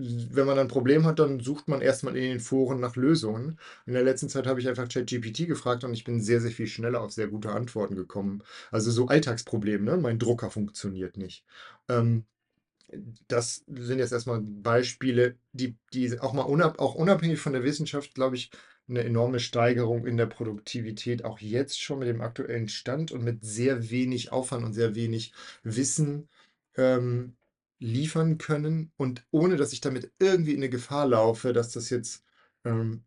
wenn 0.00 0.46
man 0.46 0.58
ein 0.58 0.68
Problem 0.68 1.04
hat, 1.04 1.18
dann 1.18 1.40
sucht 1.40 1.68
man 1.68 1.80
erstmal 1.82 2.16
in 2.16 2.22
den 2.22 2.40
Foren 2.40 2.80
nach 2.80 2.96
Lösungen. 2.96 3.58
In 3.86 3.92
der 3.92 4.02
letzten 4.02 4.28
Zeit 4.28 4.46
habe 4.46 4.60
ich 4.60 4.68
einfach 4.68 4.88
ChatGPT 4.88 5.46
gefragt 5.46 5.84
und 5.84 5.92
ich 5.92 6.04
bin 6.04 6.20
sehr, 6.20 6.40
sehr 6.40 6.50
viel 6.50 6.66
schneller 6.66 7.02
auf 7.02 7.12
sehr 7.12 7.28
gute 7.28 7.50
Antworten 7.50 7.96
gekommen. 7.96 8.42
Also 8.70 8.90
so 8.90 9.08
Alltagsprobleme, 9.08 9.84
ne? 9.84 9.96
Mein 9.96 10.18
Drucker 10.18 10.50
funktioniert 10.50 11.16
nicht. 11.16 11.44
Ähm, 11.88 12.24
das 13.28 13.64
sind 13.68 13.98
jetzt 13.98 14.12
erstmal 14.12 14.40
Beispiele, 14.40 15.36
die, 15.52 15.76
die 15.92 16.18
auch 16.20 16.32
mal 16.32 16.42
unab, 16.42 16.80
auch 16.80 16.94
unabhängig 16.94 17.38
von 17.38 17.52
der 17.52 17.62
Wissenschaft, 17.62 18.14
glaube 18.14 18.36
ich, 18.36 18.50
eine 18.88 19.04
enorme 19.04 19.38
Steigerung 19.38 20.06
in 20.06 20.16
der 20.16 20.26
Produktivität 20.26 21.24
auch 21.24 21.38
jetzt 21.38 21.80
schon 21.80 22.00
mit 22.00 22.08
dem 22.08 22.20
aktuellen 22.20 22.68
Stand 22.68 23.12
und 23.12 23.22
mit 23.22 23.44
sehr 23.44 23.90
wenig 23.90 24.32
Aufwand 24.32 24.64
und 24.64 24.72
sehr 24.72 24.96
wenig 24.96 25.32
Wissen 25.62 26.28
ähm, 26.76 27.36
liefern 27.80 28.38
können 28.38 28.92
und 28.96 29.24
ohne 29.30 29.56
dass 29.56 29.72
ich 29.72 29.80
damit 29.80 30.12
irgendwie 30.20 30.52
in 30.52 30.58
eine 30.58 30.70
Gefahr 30.70 31.06
laufe, 31.08 31.52
dass 31.52 31.72
das 31.72 31.90
jetzt 31.90 32.24
ähm, 32.64 33.04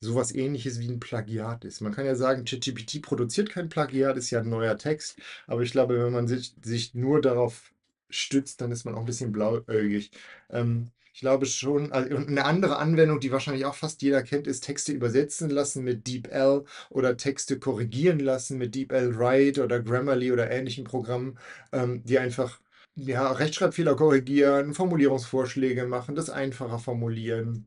sowas 0.00 0.34
ähnliches 0.34 0.80
wie 0.80 0.88
ein 0.88 1.00
Plagiat 1.00 1.64
ist. 1.64 1.80
Man 1.80 1.92
kann 1.94 2.06
ja 2.06 2.14
sagen, 2.14 2.44
ChatGPT 2.44 3.02
produziert 3.02 3.50
kein 3.50 3.68
Plagiat, 3.68 4.16
ist 4.16 4.30
ja 4.30 4.40
ein 4.40 4.48
neuer 4.48 4.78
Text, 4.78 5.18
aber 5.46 5.62
ich 5.62 5.72
glaube, 5.72 6.02
wenn 6.04 6.12
man 6.12 6.26
sich, 6.28 6.54
sich 6.64 6.94
nur 6.94 7.20
darauf 7.20 7.72
stützt, 8.08 8.60
dann 8.60 8.72
ist 8.72 8.84
man 8.84 8.94
auch 8.94 9.00
ein 9.00 9.04
bisschen 9.06 9.32
blauäugig. 9.32 10.10
Ähm, 10.50 10.90
ich 11.12 11.20
glaube 11.20 11.44
schon, 11.46 11.92
also, 11.92 12.14
und 12.16 12.30
'ne 12.30 12.44
andere 12.44 12.78
Anwendung, 12.78 13.20
die 13.20 13.32
wahrscheinlich 13.32 13.66
auch 13.66 13.74
fast 13.74 14.00
jeder 14.02 14.22
kennt, 14.22 14.46
ist 14.46 14.62
Texte 14.64 14.92
übersetzen 14.92 15.50
lassen 15.50 15.84
mit 15.84 16.06
DeepL 16.06 16.64
oder 16.88 17.16
Texte 17.16 17.58
korrigieren 17.58 18.20
lassen 18.20 18.58
mit 18.58 18.74
DeepL 18.74 19.16
Write 19.18 19.62
oder 19.64 19.80
Grammarly 19.80 20.32
oder 20.32 20.50
ähnlichen 20.50 20.84
Programmen, 20.84 21.38
ähm, 21.72 22.02
die 22.04 22.18
einfach, 22.18 22.60
ja, 23.06 23.32
Rechtschreibfehler 23.32 23.96
korrigieren, 23.96 24.74
Formulierungsvorschläge 24.74 25.86
machen, 25.86 26.14
das 26.14 26.30
einfacher 26.30 26.78
formulieren. 26.78 27.66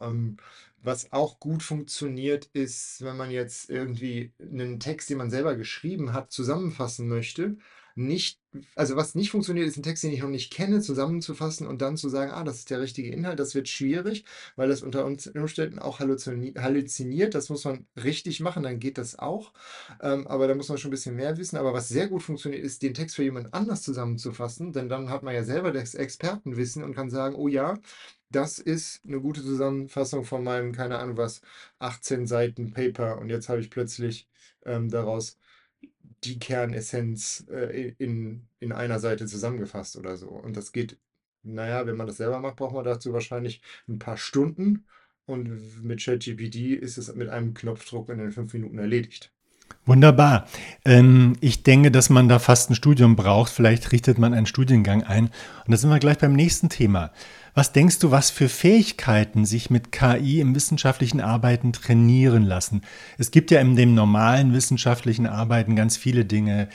Ähm, 0.00 0.36
was 0.82 1.12
auch 1.12 1.40
gut 1.40 1.62
funktioniert, 1.62 2.46
ist, 2.52 3.02
wenn 3.02 3.16
man 3.16 3.30
jetzt 3.30 3.70
irgendwie 3.70 4.32
einen 4.40 4.78
Text, 4.80 5.10
den 5.10 5.18
man 5.18 5.30
selber 5.30 5.56
geschrieben 5.56 6.12
hat, 6.12 6.32
zusammenfassen 6.32 7.08
möchte, 7.08 7.56
nicht 7.98 8.40
also, 8.76 8.96
was 8.96 9.14
nicht 9.14 9.30
funktioniert, 9.30 9.68
ist 9.68 9.76
'n 9.76 9.82
Text, 9.82 10.04
den 10.04 10.12
ich 10.12 10.22
noch 10.22 10.30
nicht 10.30 10.52
kenne, 10.52 10.80
zusammenzufassen 10.80 11.66
und 11.66 11.82
dann 11.82 11.96
zu 11.98 12.08
sagen: 12.08 12.30
„Ah, 12.32 12.44
das 12.44 12.58
ist 12.60 12.70
der 12.70 12.80
richtige 12.80 13.10
Inhalt.“ 13.12 13.38
Das 13.40 13.54
wird 13.54 13.68
schwierig, 13.68 14.24
weil 14.56 14.68
das 14.68 14.82
unter 14.82 15.04
uns 15.04 15.26
Umständen 15.28 15.78
auch 15.78 16.00
halluzini 16.00 16.54
halluziniert. 16.58 17.34
Das 17.34 17.50
muss 17.50 17.64
man 17.64 17.86
richtig 18.02 18.40
machen, 18.40 18.62
dann 18.62 18.80
geht 18.80 18.98
das 18.98 19.18
auch. 19.18 19.52
Ähm, 20.02 20.26
aber 20.28 20.48
da 20.48 20.54
muss 20.54 20.68
man 20.70 20.78
schon 20.78 20.90
'n 20.90 20.92
bisschen 20.92 21.16
mehr 21.16 21.36
wissen. 21.38 21.56
Aber 21.58 21.74
was 21.74 21.88
sehr 21.88 22.08
gut 22.08 22.22
funktioniert, 22.22 22.64
ist, 22.64 22.82
den 22.82 22.94
Text 22.94 23.16
für 23.16 23.24
jemand 23.24 23.52
anders 23.54 23.82
zusammenzufassen, 23.82 24.72
denn 24.72 24.88
dann 24.88 25.10
hat 25.10 25.22
man 25.22 25.34
ja 25.34 25.44
selber 25.44 25.72
das 25.72 25.94
Expertenwissen 25.94 26.82
und 26.84 26.94
kann 26.94 27.10
sagen: 27.10 27.34
„Oh 27.36 27.48
ja, 27.48 27.74
das 28.30 28.58
ist 28.58 29.04
'ne 29.04 29.20
gute 29.20 29.42
Zusammenfassung 29.42 30.24
von 30.24 30.42
meinem, 30.44 30.72
keine 30.72 30.98
Ahnung 30.98 31.16
was, 31.18 31.42
18 31.78 32.26
Seiten 32.26 32.70
Paper 32.72 33.18
und 33.18 33.28
jetzt 33.30 33.48
habe 33.50 33.60
ich 33.60 33.70
plötzlich, 33.70 34.28
ähm, 34.66 34.88
daraus 34.90 35.36
die 36.24 36.38
Kernessenz, 36.38 37.46
äh, 37.50 37.94
in 37.98 38.48
in 38.60 38.72
einer 38.72 38.98
Seite 39.00 39.26
zusammengefasst 39.26 39.96
oder 39.96 40.16
so.“ 40.16 40.28
Und 40.28 40.56
das 40.56 40.72
geht 40.72 40.98
na 41.42 41.68
ja, 41.68 41.86
wenn 41.86 41.96
man 41.96 42.06
das 42.06 42.16
selber 42.18 42.40
macht, 42.40 42.56
braucht 42.56 42.74
man 42.74 42.84
dazu 42.84 43.12
wahrscheinlich 43.12 43.62
'n 43.88 43.98
paar 43.98 44.16
Stunden 44.16 44.86
und 45.26 45.82
mit 45.84 46.00
ChatGPT 46.02 46.74
ist 46.74 46.98
es 46.98 47.14
mit 47.14 47.28
einem 47.28 47.54
Knopfdruck 47.54 48.08
in 48.10 48.18
den 48.18 48.32
5 48.32 48.52
Minuten 48.54 48.78
erledigt. 48.78 49.32
Wunderbar. 49.86 50.46
Ähm, 50.84 51.36
ich 51.40 51.62
denke, 51.62 51.90
dass 51.90 52.10
man 52.10 52.28
da 52.28 52.38
fast 52.38 52.70
'n 52.70 52.74
Studium 52.74 53.16
braucht. 53.16 53.50
Vielleicht 53.50 53.90
richtet 53.90 54.18
man 54.18 54.34
einen 54.34 54.44
Studiengang 54.44 55.02
ein. 55.02 55.24
Und 55.64 55.70
da 55.70 55.76
sind 55.78 55.88
wir 55.88 55.98
gleich 55.98 56.18
beim 56.18 56.34
nächsten 56.34 56.68
Thema. 56.68 57.10
Was 57.54 57.72
denkst 57.72 57.98
du, 57.98 58.10
was 58.10 58.30
für 58.30 58.48
Fähigkeiten 58.48 59.46
sich 59.46 59.70
mit 59.70 59.90
KI 59.90 60.40
im 60.40 60.54
wissenschaftlichen 60.54 61.20
Arbeiten 61.20 61.72
trainieren 61.72 62.44
lassen? 62.44 62.82
Es 63.16 63.30
gibt 63.30 63.50
ja 63.50 63.60
in 63.60 63.76
dem 63.76 63.94
normalen 63.94 64.52
wissenschaftlichen 64.52 65.26
Arbeiten 65.26 65.74
ganz 65.74 65.96
viele 65.96 66.24
Dinge. 66.24 66.68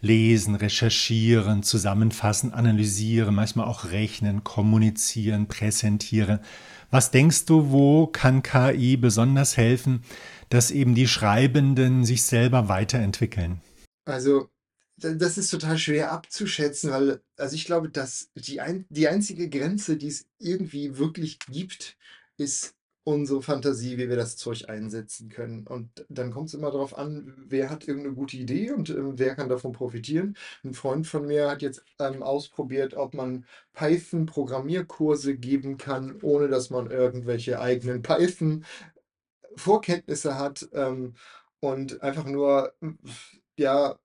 Lesen, 0.00 0.56
recherchieren, 0.56 1.62
zusammenfassen, 1.62 2.52
analysieren, 2.52 3.34
manchmal 3.36 3.66
auch 3.66 3.90
rechnen, 3.90 4.42
kommunizieren, 4.42 5.46
präsentieren. 5.46 6.40
Was 6.90 7.10
denkst 7.10 7.46
du, 7.46 7.70
wo 7.70 8.06
kann 8.06 8.42
KI 8.42 8.96
besonders 8.96 9.56
helfen, 9.56 10.02
dass 10.52 10.70
eben 10.70 10.94
die 10.94 11.08
Schreibenden 11.08 12.04
sich 12.04 12.22
selber 12.22 12.68
weiterentwickeln? 12.68 13.60
Also, 14.06 14.48
das 14.96 15.38
ist 15.38 15.50
total 15.50 15.78
schwer 15.78 16.12
abzuschätzen, 16.12 16.90
weil 16.90 17.22
also, 17.36 17.54
ich 17.54 17.64
glaube, 17.64 17.88
dass 17.88 18.30
die 18.34 18.60
ein 18.60 18.84
die 18.88 19.08
einzige 19.08 19.48
Grenze, 19.48 19.96
die 19.96 20.08
es 20.08 20.26
irgendwie 20.38 20.98
wirklich 20.98 21.38
gibt, 21.50 21.96
ist 22.36 22.74
unsere 23.04 23.42
Fantasie, 23.42 23.98
wie 23.98 24.08
wir 24.08 24.14
das 24.16 24.36
Zeug 24.36 24.68
einsetzen 24.68 25.28
können. 25.28 25.66
Und 25.66 26.06
dann 26.08 26.30
kommt's 26.30 26.54
immer 26.54 26.70
drauf 26.70 26.96
an, 26.96 27.34
wer 27.48 27.68
hat 27.68 27.88
irgend 27.88 28.06
'ne 28.06 28.12
gute 28.14 28.36
Idee 28.36 28.70
und, 28.72 28.90
ähm, 28.90 29.18
wer 29.18 29.34
kann 29.34 29.48
davon 29.48 29.72
profitieren. 29.72 30.36
'N 30.64 30.74
Freund 30.74 31.06
von 31.08 31.26
mir 31.26 31.48
hat 31.50 31.62
jetzt, 31.62 31.82
ähm, 31.98 32.22
ausprobiert, 32.22 32.94
ob 32.94 33.14
man 33.14 33.44
Python-Programmierkurse 33.72 35.36
geben 35.36 35.78
kann, 35.78 36.20
ohne 36.22 36.46
dass 36.48 36.70
man 36.70 36.90
irgendwelche 36.90 37.60
eigenen 37.60 38.02
Python-Vorkenntnisse 39.56 40.38
hat, 40.38 40.68
ähm, 40.72 41.14
und 41.60 42.02
einfach 42.02 42.24
nur, 42.26 42.74
ja, 43.58 43.98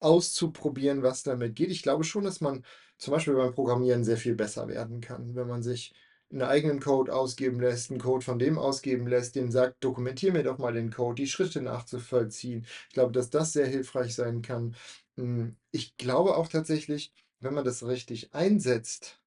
auszuprobieren, 0.00 1.02
was 1.02 1.22
damit 1.24 1.56
geht. 1.56 1.70
Ich 1.70 1.82
glaube 1.82 2.04
schon, 2.04 2.24
dass 2.24 2.40
man 2.40 2.64
zum 2.98 3.12
Beispiel 3.14 3.34
beim 3.34 3.54
Programmieren 3.54 4.04
sehr 4.04 4.16
viel 4.18 4.34
besser 4.34 4.68
werden 4.68 5.00
kann, 5.00 5.34
wenn 5.36 5.48
man 5.48 5.62
sich 5.62 5.94
'n 6.32 6.42
eigenen 6.42 6.80
Code 6.80 7.14
ausgeben 7.14 7.60
lässt, 7.60 7.90
'n 7.90 7.98
Code 8.00 8.24
von 8.24 8.38
dem 8.38 8.58
ausgeben 8.58 9.06
lässt, 9.08 9.36
dem 9.36 9.50
sagt: 9.50 9.82
„Dokumentier 9.84 10.32
mir 10.32 10.42
doch 10.44 10.58
mal 10.58 10.72
den 10.74 10.90
Code“, 10.92 11.16
die 11.22 11.28
Schritte 11.28 11.62
nachzuvollziehen. 11.62 12.66
Ich 12.88 12.94
glaube, 12.94 13.12
dass 13.12 13.30
das 13.30 13.52
sehr 13.52 13.66
hilfreich 13.66 14.14
sein 14.14 14.42
kann. 14.42 14.76
Hm, 15.16 15.56
ich 15.72 15.96
glaube 15.96 16.36
auch 16.36 16.48
tatsächlich, 16.48 17.12
wenn 17.40 17.54
man 17.54 17.64
das 17.64 17.86
richtig 17.86 18.34
einsetzt, 18.34 19.20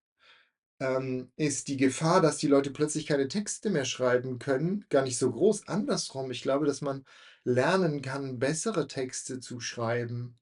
ähm, 0.80 1.32
ist 1.36 1.68
die 1.68 1.78
Gefahr, 1.78 2.22
dass 2.22 2.38
die 2.38 2.48
Leute 2.48 2.72
plötzlich 2.72 3.06
keine 3.08 3.28
Texte 3.28 3.70
mehr 3.70 3.86
schreiben 3.86 4.40
können, 4.40 4.86
gar 4.90 5.04
nicht 5.04 5.18
so 5.18 5.32
groß. 5.32 5.68
Andersrum, 5.68 6.32
ich 6.32 6.42
glaube, 6.42 6.66
dass 6.66 6.82
man 6.82 7.06
lernen 7.44 8.02
kann, 8.02 8.40
bessere 8.40 8.88
Texte 8.88 9.40
zu 9.40 9.60
schreiben, 9.60 10.38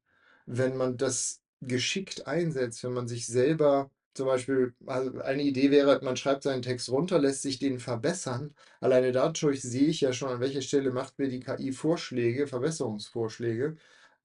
wenn 0.45 0.75
man 0.77 0.97
das 0.97 1.41
geschickt 1.61 2.27
einsetzt, 2.27 2.83
wenn 2.83 2.93
man 2.93 3.07
sich 3.07 3.27
selber 3.27 3.89
zum 4.13 4.27
Beispiel 4.27 4.73
also, 4.85 5.19
eine 5.21 5.43
Idee 5.43 5.71
wäre, 5.71 5.99
man 6.03 6.15
schreibt 6.17 6.43
seinen 6.43 6.61
Text 6.61 6.89
runter, 6.89 7.19
lässt 7.19 7.41
sich 7.41 7.59
den 7.59 7.79
verbessern. 7.79 8.55
Alleine 8.79 9.11
dadurch 9.11 9.61
sehe 9.61 9.87
ich 9.87 10.01
ja 10.01 10.13
schon, 10.13 10.29
an 10.29 10.39
welcher 10.39 10.61
Stelle 10.61 10.91
macht 10.91 11.19
mir 11.19 11.27
die 11.27 11.41
KI 11.41 11.73
Vorschläge, 11.73 12.47
Verbesserungsvorschläge, 12.47 13.75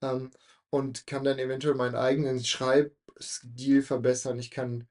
ähm, 0.02 0.30
und 0.70 1.06
kann 1.06 1.24
dann 1.24 1.38
eventuell 1.40 1.74
meinen 1.74 1.96
eigenen 1.96 2.44
Schreibstil 2.44 3.82
verbessern. 3.82 4.38
Ich 4.38 4.50
kann 4.52 4.86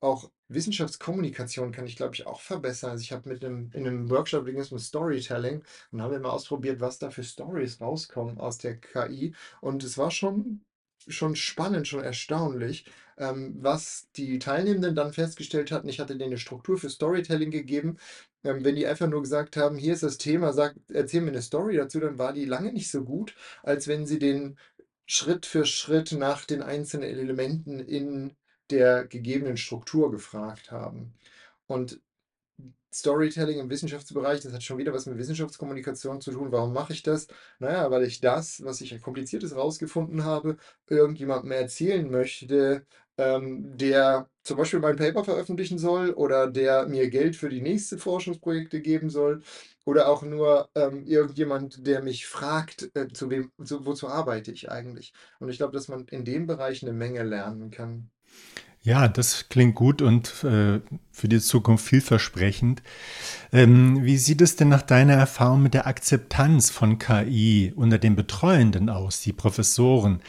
auch 0.00 0.30
Wissenschaftskommunikation 0.50 1.72
kann 1.72 1.86
ich, 1.86 1.96
glaube 1.96 2.14
ich, 2.14 2.26
auch 2.26 2.40
verbessern. 2.40 2.90
Also, 2.90 3.02
ich 3.02 3.12
habe 3.12 3.28
mit 3.28 3.42
'nem 3.42 3.70
in 3.72 3.84
'nem 3.84 4.10
Workshop 4.10 4.44
ging's 4.46 4.70
um 4.72 4.78
Storytelling 4.78 5.62
und 5.90 6.02
haben 6.02 6.12
wir 6.12 6.20
mal 6.20 6.30
ausprobiert, 6.30 6.80
was 6.80 6.98
da 6.98 7.10
für 7.10 7.22
Storys 7.24 7.80
rauskommen 7.80 8.38
aus 8.38 8.58
der 8.58 8.76
KI. 8.78 9.34
Und 9.60 9.82
es 9.84 9.96
war 9.98 10.10
schon 10.10 10.62
schon 11.06 11.36
spannend, 11.36 11.86
schon 11.86 12.02
erstaunlich, 12.02 12.86
ähm, 13.18 13.56
was 13.60 14.08
die 14.16 14.38
Teilnehmenden 14.38 14.94
dann 14.94 15.12
festgestellt 15.12 15.70
hatten. 15.72 15.88
Ich 15.88 16.00
hatte 16.00 16.16
denen 16.16 16.30
'ne 16.30 16.38
Struktur 16.38 16.78
für 16.78 16.90
Storytelling 16.90 17.50
gegeben. 17.50 17.98
Ähm, 18.44 18.64
wenn 18.64 18.76
die 18.76 18.86
einfach 18.86 19.08
nur 19.08 19.22
gesagt 19.22 19.56
haben: 19.56 19.76
„Hier 19.78 19.94
ist 19.94 20.02
das 20.02 20.18
Thema, 20.18 20.52
sag 20.52 20.74
erzähl 20.92 21.20
mir 21.22 21.32
'ne 21.32 21.42
Story 21.42 21.76
dazu“, 21.76 22.00
dann 22.00 22.18
war 22.18 22.32
die 22.34 22.44
lange 22.44 22.72
nicht 22.72 22.90
so 22.90 23.02
gut, 23.04 23.34
als 23.62 23.88
wenn 23.88 24.06
sie 24.06 24.18
den 24.18 24.58
Schritt 25.06 25.46
für 25.46 25.66
Schritt 25.66 26.12
nach 26.12 26.44
den 26.46 26.62
einzelnen 26.62 27.08
Elementen 27.08 27.80
in 27.80 28.34
der 28.70 29.06
gegebenen 29.06 29.56
Struktur 29.56 30.10
gefragt 30.10 30.70
haben. 30.72 31.14
Und 31.66 32.00
Storytelling 32.94 33.58
im 33.58 33.70
Wissenschaftsbereich, 33.70 34.40
das 34.42 34.52
hat 34.52 34.62
schon 34.62 34.78
wieder 34.78 34.92
was 34.94 35.06
mit 35.06 35.18
Wissenschaftskommunikation 35.18 36.20
zu 36.20 36.30
tun. 36.32 36.52
Warum 36.52 36.72
mache 36.72 36.92
ich 36.92 37.02
das? 37.02 37.26
Na 37.58 37.72
ja, 37.72 37.90
weil 37.90 38.04
ich 38.04 38.20
das, 38.20 38.62
was 38.64 38.80
ich 38.80 39.00
Kompliziertes 39.02 39.56
rausgefunden 39.56 40.24
habe, 40.24 40.56
irgendjemandem 40.88 41.52
erzählen 41.52 42.08
möchte, 42.10 42.86
ähm, 43.18 43.76
der 43.78 44.28
zum 44.44 44.56
Beispiel 44.58 44.80
mein 44.80 44.96
Paper 44.96 45.24
veröffentlichen 45.24 45.78
soll 45.78 46.10
oder 46.12 46.48
der 46.50 46.86
mir 46.86 47.10
Geld 47.10 47.36
für 47.36 47.48
die 47.48 47.62
nächste 47.62 47.98
Forschungsprojekte 47.98 48.80
geben 48.80 49.10
soll 49.10 49.42
oder 49.84 50.08
auch 50.08 50.22
nur, 50.22 50.68
ähm, 50.76 51.04
irgendjemand, 51.06 51.86
der 51.86 52.02
mich 52.02 52.26
fragt, 52.26 52.90
äh, 52.96 53.08
zu 53.12 53.30
wem 53.30 53.50
zu 53.64 53.86
wozu 53.86 54.08
arbeite 54.08 54.52
ich 54.52 54.70
eigentlich? 54.70 55.12
Und 55.40 55.48
ich 55.48 55.56
glaube, 55.58 55.72
dass 55.72 55.88
man 55.88 56.06
in 56.08 56.24
dem 56.24 56.46
Bereich 56.46 56.82
'ne 56.82 56.92
Menge 56.92 57.22
lernen 57.24 57.70
kann. 57.70 58.10
Ja, 58.86 59.08
das 59.08 59.48
klingt 59.48 59.74
gut 59.76 60.02
und, 60.02 60.44
äh, 60.44 60.80
für 61.10 61.28
die 61.28 61.40
Zukunft 61.40 61.86
vielversprechend. 61.86 62.82
Ähm, 63.50 64.04
wie 64.04 64.18
sieht 64.18 64.42
es 64.42 64.56
denn 64.56 64.68
nach 64.68 64.82
deiner 64.82 65.14
Erfahrung 65.14 65.62
mit 65.62 65.72
der 65.72 65.86
Akzeptanz 65.86 66.68
von 66.68 66.98
KI 66.98 67.72
unter 67.74 67.96
den 67.96 68.14
Betreuenden 68.14 68.90
aus, 68.90 69.22
die 69.22 69.32
Professoren, 69.32 70.20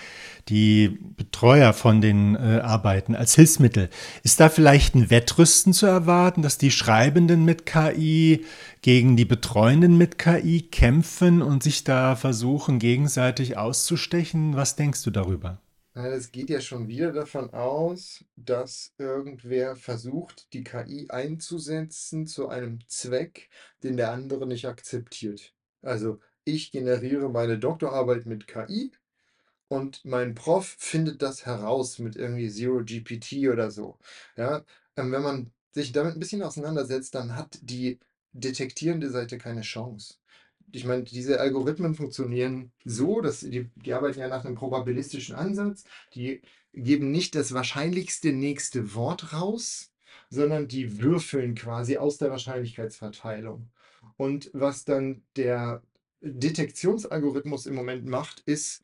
die 0.47 0.87
Betreuer 1.17 1.73
von 1.73 1.99
den, 1.99 2.35
äh, 2.35 2.61
Arbeiten 2.63 3.13
als 3.13 3.35
Hilfsmittel? 3.35 3.89
Ist 4.23 4.39
da 4.39 4.47
vielleicht 4.47 4.95
'n 4.95 5.09
Wettrüsten 5.09 5.73
zu 5.73 5.85
erwarten, 5.85 6.41
dass 6.41 6.57
die 6.57 6.71
Schreibenden 6.71 7.43
mit 7.43 7.65
KI 7.65 8.45
gegen 8.81 9.17
die 9.17 9.25
Betreuenden 9.25 9.97
mit 9.97 10.17
KI 10.17 10.61
kämpfen 10.61 11.41
und 11.41 11.61
sich 11.61 11.83
da 11.83 12.15
versuchen, 12.15 12.79
gegenseitig 12.79 13.57
auszustechen? 13.57 14.55
Was 14.55 14.77
denkst 14.77 15.03
du 15.03 15.11
darüber? 15.11 15.59
Das 15.95 16.31
geht 16.33 16.49
ja 16.49 16.59
schon 16.59 16.89
wieder 16.89 17.13
davon 17.13 17.53
aus, 17.53 18.25
dass 18.35 18.93
irgendwer 18.97 19.77
versucht, 19.77 20.51
die 20.51 20.61
KI 20.65 21.09
einzusetzen 21.09 22.27
zu 22.27 22.49
einem 22.49 22.79
Zweck, 22.89 23.49
den 23.81 23.95
der 23.95 24.11
andere 24.11 24.45
nicht 24.45 24.65
akzeptiert. 24.67 25.53
Also, 25.81 26.19
ich 26.43 26.71
generiere 26.71 27.29
meine 27.29 27.57
Doktorarbeit 27.59 28.25
mit 28.25 28.45
KI 28.45 28.91
und 29.69 30.03
mein 30.05 30.35
Prof 30.35 30.75
findet 30.79 31.21
das 31.21 31.45
heraus 31.45 31.99
mit 31.99 32.17
irgendwie 32.17 32.49
Zero 32.51 32.83
GPT 32.83 33.49
oder 33.49 33.71
so, 33.71 33.97
ja? 34.37 34.65
Ähm, 34.97 35.11
wenn 35.13 35.23
man 35.23 35.53
sich 35.71 35.93
damit 35.93 36.15
'n 36.15 36.19
bisschen 36.19 36.43
auseinandersetzt, 36.43 37.15
dann 37.15 37.35
hat 37.37 37.57
die 37.61 37.99
detektierende 38.33 39.09
Seite 39.11 39.37
keine 39.37 39.61
Chance. 39.61 40.15
Ich 40.71 40.85
meine, 40.85 41.03
diese 41.03 41.39
Algorithmen 41.39 41.95
funktionieren 41.95 42.71
so, 42.83 43.21
dass 43.21 43.41
die, 43.41 43.69
die 43.75 43.93
arbeiten 43.93 44.19
ja 44.19 44.27
nach 44.27 44.45
einem 44.45 44.55
probabilistischen 44.55 45.35
Ansatz. 45.35 45.85
Die 46.13 46.41
geben 46.73 47.11
nicht 47.11 47.35
das 47.35 47.53
wahrscheinlichste 47.53 48.33
nächste 48.33 48.93
Wort 48.95 49.33
raus, 49.33 49.91
sondern 50.29 50.67
die 50.67 51.01
würfeln 51.01 51.55
quasi 51.55 51.97
aus 51.97 52.17
der 52.17 52.31
Wahrscheinlichkeitsverteilung. 52.31 53.69
Und 54.17 54.49
was 54.53 54.85
dann 54.85 55.23
der 55.35 55.81
Detektionsalgorithmus 56.21 57.65
im 57.65 57.75
Moment 57.75 58.05
macht, 58.05 58.41
ist, 58.41 58.81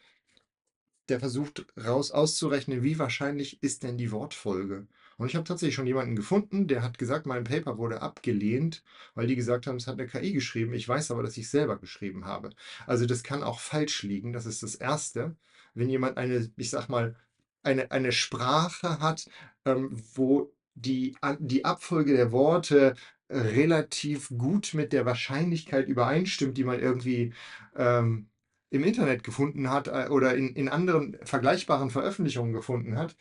der 1.09 1.19
versucht 1.19 1.65
raus 1.77 2.11
auszurechnen, 2.11 2.83
wie 2.83 2.99
wahrscheinlich 2.99 3.61
ist 3.61 3.83
denn 3.83 3.97
die 3.97 4.11
Wortfolge. 4.11 4.87
Und 5.21 5.27
ich 5.27 5.35
habe 5.35 5.43
tatsächlich 5.43 5.75
schon 5.75 5.85
jemanden 5.85 6.15
gefunden, 6.15 6.67
der 6.67 6.81
hat 6.81 6.97
gesagt, 6.97 7.27
mein 7.27 7.43
Paper 7.43 7.77
wurde 7.77 8.01
abgelehnt, 8.01 8.83
weil 9.13 9.27
die 9.27 9.35
gesagt 9.35 9.67
haben, 9.67 9.75
es 9.75 9.85
hat 9.85 9.99
eine 9.99 10.07
KI 10.07 10.33
geschrieben. 10.33 10.73
Ich 10.73 10.89
weiß 10.89 11.11
aber, 11.11 11.21
dass 11.21 11.37
ich 11.37 11.45
es 11.45 11.51
selber 11.51 11.77
geschrieben 11.77 12.25
habe. 12.25 12.49
Also 12.87 13.05
das 13.05 13.21
kann 13.21 13.43
auch 13.43 13.59
falsch 13.59 14.01
liegen. 14.01 14.33
Das 14.33 14.47
ist 14.47 14.63
das 14.63 14.73
Erste. 14.73 15.35
Wenn 15.75 15.89
jemand 15.89 16.17
eine, 16.17 16.51
ich 16.57 16.71
sag 16.71 16.89
mal, 16.89 17.15
eine, 17.61 17.91
eine 17.91 18.11
Sprache 18.11 18.99
hat, 18.99 19.29
ähm, 19.63 19.95
wo 20.15 20.51
die, 20.73 21.15
die 21.37 21.65
Abfolge 21.65 22.13
der 22.13 22.31
Worte 22.31 22.95
relativ 23.29 24.29
gut 24.35 24.73
mit 24.73 24.91
der 24.91 25.05
Wahrscheinlichkeit 25.05 25.87
übereinstimmt, 25.87 26.57
die 26.57 26.63
man 26.63 26.79
irgendwie 26.79 27.31
ähm, 27.75 28.27
im 28.71 28.83
Internet 28.83 29.23
gefunden 29.23 29.69
hat 29.69 29.87
äh, 29.87 30.07
oder 30.09 30.33
in, 30.33 30.55
in 30.55 30.67
anderen 30.67 31.15
vergleichbaren 31.23 31.91
Veröffentlichungen 31.91 32.53
gefunden 32.53 32.97
hat, 32.97 33.15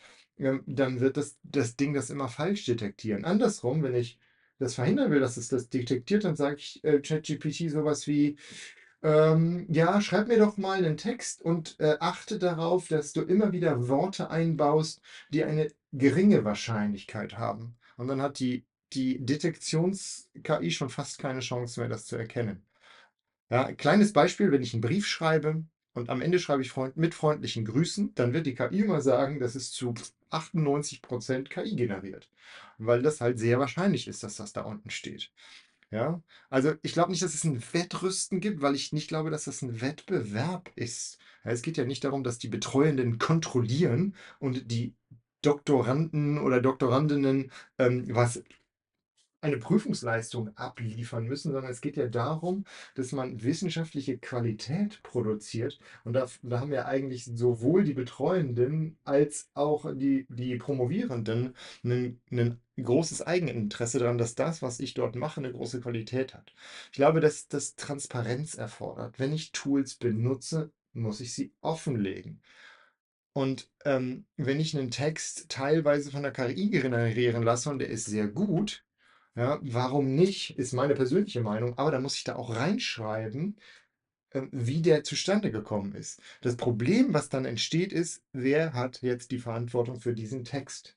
dann 0.67 1.01
wird 1.01 1.17
das, 1.17 1.39
das 1.43 1.77
Ding 1.77 1.95
das 1.95 2.11
immer 2.11 2.29
falsch 2.29 2.65
detektieren. 2.65 3.25
Andersrum, 3.25 3.83
wenn 3.83 3.95
ich 3.95 4.19
das 4.59 4.75
verhindern 4.75 5.11
will, 5.11 5.21
dass 5.21 5.37
es 5.37 5.49
das 5.49 5.69
detektiert, 5.69 6.25
dann 6.25 6.37
sage 6.37 6.57
ich 6.57 6.85
äh, 6.85 7.01
ChatGPT 7.01 7.71
sowas 7.71 8.07
wie, 8.07 8.37
ähm, 9.03 9.67
ja, 9.71 10.01
schreib 10.01 10.29
mir 10.29 10.39
doch 10.39 10.59
mal 10.59 10.79
einen 10.79 10.97
Text 10.99 11.43
und 11.43 11.79
äh, 11.81 11.97
achte 12.01 12.39
darauf, 12.39 12.89
dass 12.89 13.13
du 13.13 13.23
immer 13.23 13.53
wieder 13.53 13.89
Worte 13.89 14.31
einbaust, 14.31 15.01
die 15.31 15.45
eine 15.45 15.73
geringe 15.93 16.45
Wahrscheinlichkeit 16.45 17.39
haben. 17.39 17.77
Und 17.97 18.09
dann 18.09 18.21
hat 18.21 18.39
die, 18.39 18.67
die 18.93 19.25
Detektions-KI 19.25 20.71
schon 20.71 20.91
fast 20.91 21.19
keine 21.19 21.41
Chance 21.41 21.81
mehr, 21.81 21.89
das 21.89 22.07
zu 22.07 22.17
erkennen. 22.17 22.67
Ja, 23.51 23.67
ein 23.67 23.77
kleines 23.77 24.13
Beispiel, 24.13 24.53
wenn 24.53 24.63
ich 24.63 24.75
einen 24.75 24.83
Brief 24.83 25.07
schreibe 25.07 25.65
und 25.95 26.11
am 26.11 26.21
Ende 26.21 26.39
schreibe 26.39 26.63
ich 26.63 26.71
Freund, 26.71 26.97
mit 26.97 27.15
freundlichen 27.15 27.65
Grüßen, 27.65 28.15
dann 28.15 28.33
wird 28.33 28.47
die 28.47 28.55
KI 28.55 28.81
immer 28.81 29.01
sagen, 29.01 29.41
das 29.41 29.57
ist 29.57 29.73
zu 29.73 29.95
98% 30.31 31.51
KI 31.51 31.77
generiert, 31.77 32.31
weil 32.79 33.03
das 33.03 33.21
halt 33.21 33.39
sehr 33.39 33.59
wahrscheinlich 33.59 34.09
ist, 34.09 34.23
dass 34.23 34.37
das 34.37 34.53
da 34.53 34.63
unten 34.63 34.91
steht. 34.91 35.31
Ja, 35.91 36.23
also 36.51 36.75
ich 36.83 36.93
glaube 36.93 37.11
nicht, 37.11 37.23
dass 37.23 37.35
es 37.35 37.45
ein 37.45 37.61
Wettrüsten 37.73 38.41
gibt, 38.41 38.63
weil 38.63 38.77
ich 38.77 38.93
nicht 38.93 39.09
glaube, 39.09 39.31
dass 39.31 39.45
das 39.45 39.61
ein 39.63 39.81
Wettbewerb 39.81 40.71
ist. 40.77 41.19
Ja, 41.45 41.51
es 41.51 41.63
geht 41.63 41.77
ja 41.77 41.85
nicht 41.85 42.05
darum, 42.05 42.23
dass 42.23 42.39
die 42.39 42.49
Betreuenden 42.49 43.19
kontrollieren 43.19 44.15
und 44.39 44.71
die 44.71 44.95
Doktoranden 45.43 46.39
oder 46.39 46.61
Doktorandinnen 46.61 47.51
ähm, 47.79 48.05
was 48.15 48.43
eine 49.41 49.59
Prüfungsleistung 49.59 50.57
abliefern 50.57 51.25
müssen, 51.25 51.53
sondern 51.53 51.71
es 51.71 51.81
geht 51.81 51.97
ja 51.97 52.07
darum, 52.07 52.65
dass 52.95 53.13
man 53.13 53.43
wissenschaftliche 53.43 54.19
Qualität 54.19 55.03
produziert. 55.03 55.79
Und 56.05 56.13
da, 56.13 56.27
da 56.43 56.61
haben 56.61 56.73
ja 56.73 56.87
eigentlich 56.87 57.25
sowohl 57.25 57.85
die 57.85 57.95
Betreuenden 57.95 58.99
als 59.05 59.51
auch 59.55 59.87
die, 59.95 60.27
die 60.29 60.57
Promovierenden 60.57 61.55
ein, 61.85 62.21
ein 62.31 62.61
großes 62.83 63.27
Eigeninteresse 63.27 63.99
daran, 63.99 64.19
dass 64.19 64.35
das, 64.35 64.63
was 64.63 64.81
ich 64.81 64.95
dort 64.95 65.17
mache, 65.17 65.41
eine 65.41 65.53
große 65.53 65.81
Qualität 65.81 66.35
hat. 66.35 66.53
Ich 66.87 66.97
glaube, 66.97 67.21
dass 67.21 67.49
das 67.49 67.77
Transparenz 67.77 68.55
erfordert. 68.55 69.19
Wenn 69.19 69.33
ich 69.33 69.53
Tools 69.53 69.95
benutze, 69.97 70.73
muss 70.93 71.21
ich 71.21 71.35
sie 71.35 71.53
offenlegen. 71.61 72.43
Und 73.33 73.71
ähm, 73.85 74.27
wenn 74.37 74.61
ich 74.61 74.77
einen 74.77 74.91
Text 74.91 75.49
teilweise 75.49 76.11
von 76.11 76.23
der 76.23 76.33
KI 76.33 76.69
generieren 76.71 77.43
lasse 77.43 77.71
und 77.71 77.79
der 77.79 77.89
ist 77.89 78.07
sehr 78.07 78.27
gut, 78.27 78.85
ja, 79.37 79.59
warum 79.63 80.15
nicht, 80.15 80.59
ist 80.59 80.73
meine 80.73 80.95
persönliche 80.95 81.41
Meinung, 81.41 81.79
aber 81.79 81.91
da 81.91 82.01
muss 82.01 82.17
ich 82.17 82.25
da 82.25 82.37
auch 82.37 82.55
reinschreiben, 82.55 83.59
ähm, 84.33 84.49
wie 84.53 84.83
der 84.83 85.05
zustande 85.05 85.51
gekommen 85.51 85.95
ist. 85.95 86.21
Das 86.43 86.57
Problem, 86.57 87.15
was 87.15 87.29
dann 87.29 87.45
entsteht, 87.45 87.93
ist, 87.93 88.25
wer 88.33 88.73
hat 88.75 89.03
jetzt 89.03 89.31
die 89.33 89.39
Verantwortung 89.39 90.01
für 90.01 90.15
diesen 90.15 90.45
Text? 90.45 90.97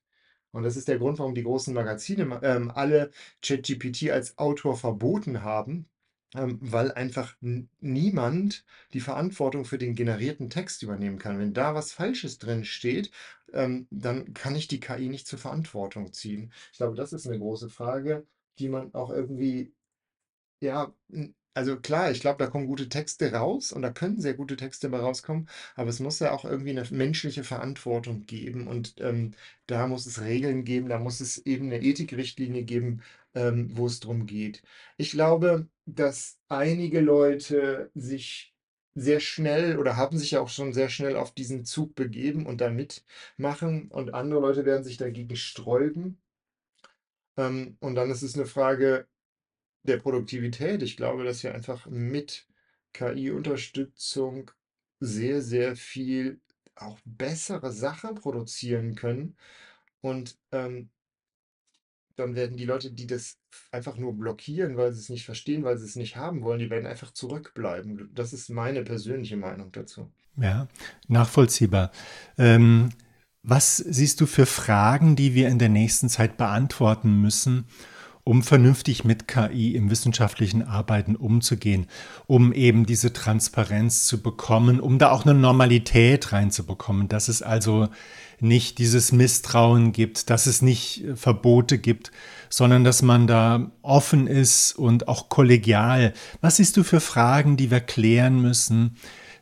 Und 0.52 0.64
das 0.64 0.78
ist 0.78 0.88
der 0.88 1.00
Grund, 1.00 1.20
warum 1.20 1.36
die 1.36 1.44
großen 1.44 1.74
Magazine 1.74 2.40
ähm, 2.44 2.72
alle 2.72 3.12
ChatGPT 3.42 4.12
als 4.12 4.38
Autor 4.38 4.78
verboten 4.78 5.44
haben, 5.44 5.88
weil 6.34 6.92
einfach 6.92 7.36
niemand 7.80 8.66
die 8.94 9.00
Verantwortung 9.02 9.66
für 9.66 9.78
den 9.78 9.96
generierten 9.96 10.50
Text 10.50 10.84
übernehmen 10.84 11.20
kann. 11.20 11.40
Wenn 11.40 11.54
da 11.54 11.76
was 11.76 11.92
Falsches 11.92 12.40
drin 12.40 12.66
steht, 12.66 13.12
ähm, 13.54 13.88
dann 13.92 14.34
kann 14.34 14.56
ich 14.56 14.68
die 14.68 14.80
KI 14.80 15.10
nicht 15.10 15.28
zur 15.28 15.40
Verantwortung 15.40 16.12
ziehen. 16.14 16.52
Ich 16.72 16.78
glaube, 16.78 16.96
das 16.96 17.14
ist 17.14 17.28
eine 17.28 17.40
große 17.40 17.70
Frage, 17.70 18.26
die 18.60 18.70
man 18.70 18.94
auch 18.94 19.12
irgendwie, 19.12 19.74
ja, 20.62 20.94
also 21.56 21.80
klar, 21.80 22.12
ich 22.12 22.20
glaube, 22.22 22.44
da 22.44 22.50
kommen 22.50 22.66
gute 22.68 22.90
Texte 22.90 23.32
raus 23.34 23.72
und 23.72 23.84
da 23.84 23.92
können 23.92 24.20
sehr 24.20 24.34
gute 24.34 24.56
Texte 24.56 24.90
bei 24.90 25.00
rauskommen, 25.00 25.48
aber 25.76 25.90
es 25.90 26.00
muss 26.00 26.20
ja 26.20 26.32
auch 26.32 26.46
irgendwie 26.46 26.72
eine 26.72 26.86
menschliche 26.92 27.44
Verantwortung 27.44 28.26
geben 28.26 28.68
und 28.68 28.96
ähm, 29.00 29.34
da 29.68 29.88
muss 29.88 30.06
es 30.08 30.22
Regeln 30.22 30.64
geben, 30.66 30.90
da 30.90 30.98
muss 31.00 31.20
es 31.22 31.38
eben 31.46 31.68
eine 31.68 31.82
Ethikrichtlinie 31.82 32.64
geben, 32.64 33.02
ähm, 33.36 33.70
wo 33.78 33.88
es 33.88 34.00
darum 34.00 34.26
geht. 34.26 34.64
Ich 34.98 35.12
glaube, 35.12 35.68
dass 35.86 36.40
einige 36.50 37.02
Leute 37.02 37.92
sich 37.96 38.54
sehr 38.96 39.20
schnell 39.20 39.80
oder 39.80 39.98
haben 39.98 40.18
sich 40.18 40.32
ja 40.32 40.42
auch 40.42 40.50
schon 40.50 40.74
sehr 40.74 40.90
schnell 40.90 41.16
auf 41.18 41.34
diesen 41.34 41.66
Zug 41.66 41.96
begeben 41.96 42.46
und 42.46 42.62
da 42.62 42.70
mitmachen 42.70 43.90
und 43.90 44.14
andere 44.14 44.40
Leute 44.42 44.66
werden 44.66 44.84
sich 44.84 44.98
dagegen 44.98 45.36
sträuben. 45.36 46.22
Ähm, 47.38 47.78
und 47.80 47.96
dann 47.96 48.12
ist 48.12 48.22
es 48.22 48.36
eine 48.36 48.46
Frage 48.46 49.08
der 49.84 49.98
Produktivität. 49.98 50.82
Ich 50.84 50.98
glaube, 50.98 51.24
dass 51.24 51.44
wir 51.44 51.54
einfach 51.56 51.88
mit 51.88 52.48
KI-Unterstützung 52.94 54.52
sehr, 55.00 55.42
sehr 55.42 55.76
viel 55.76 56.42
auch 56.76 57.00
bessere 57.06 57.72
Sachen 57.72 58.16
produzieren 58.16 58.96
können. 58.96 59.38
Und 60.02 60.38
ähm, 60.52 60.90
dann 62.16 62.36
werden 62.36 62.58
die 62.58 62.66
Leute, 62.66 62.92
die 62.92 63.08
das 63.08 63.38
einfach 63.72 63.98
nur 63.98 64.14
blockieren, 64.14 64.78
weil 64.78 64.94
sie 64.94 65.00
es 65.00 65.10
nicht 65.10 65.26
verstehen, 65.26 65.64
weil 65.64 65.78
sie 65.78 65.86
es 65.86 65.96
nicht 65.96 66.16
haben 66.16 66.44
wollen, 66.44 66.60
die 66.60 66.70
werden 66.70 66.86
einfach 66.86 67.12
zurückbleiben. 67.12 68.12
Das 68.14 68.34
ist 68.34 68.50
meine 68.50 68.84
persönliche 68.84 69.38
Meinung 69.38 69.72
dazu. 69.72 70.12
Ja, 70.38 70.68
nachvollziehbar. 71.08 71.92
Ähm, 72.38 72.90
was 73.44 73.78
siehst 73.78 74.22
du 74.22 74.26
für 74.26 74.46
Fragen, 74.46 75.16
die 75.16 75.34
wir 75.34 75.50
in 75.50 75.60
der 75.60 75.70
nächsten 75.70 76.10
Zeit 76.10 76.38
beantworten 76.38 77.22
müssen, 77.22 77.66
um 78.24 78.42
vernünftig 78.42 79.04
mit 79.04 79.28
KI 79.28 79.76
im 79.76 79.90
wissenschaftlichen 79.90 80.62
Arbeiten 80.64 81.16
umzugehen, 81.16 81.88
um 82.26 82.54
eben 82.54 82.86
diese 82.86 83.12
Transparenz 83.12 84.06
zu 84.06 84.22
bekommen, 84.22 84.80
um 84.80 84.98
da 84.98 85.12
auch 85.12 85.26
eine 85.26 85.34
Normalität 85.34 86.32
reinzubekommen, 86.32 87.10
dass 87.10 87.28
es 87.28 87.42
also 87.42 87.90
nicht 88.44 88.78
dieses 88.78 89.12
Misstrauen 89.12 89.92
gibt, 89.92 90.30
dass 90.30 90.46
es 90.46 90.62
nicht 90.62 91.04
Verbote 91.16 91.80
gibt, 91.80 92.12
sondern 92.50 92.84
dass 92.84 93.02
man 93.02 93.26
da 93.28 93.72
offen 93.82 94.28
ist 94.28 94.74
und 94.74 95.08
auch 95.08 95.30
kollegial. 95.30 96.14
Was 96.42 96.58
siehst 96.58 96.78
du 96.78 96.84
für 96.84 97.00
Fragen, 97.00 97.58
die 97.58 97.72
wir 97.72 97.80
klären 97.80 98.42
müssen? 98.42 98.98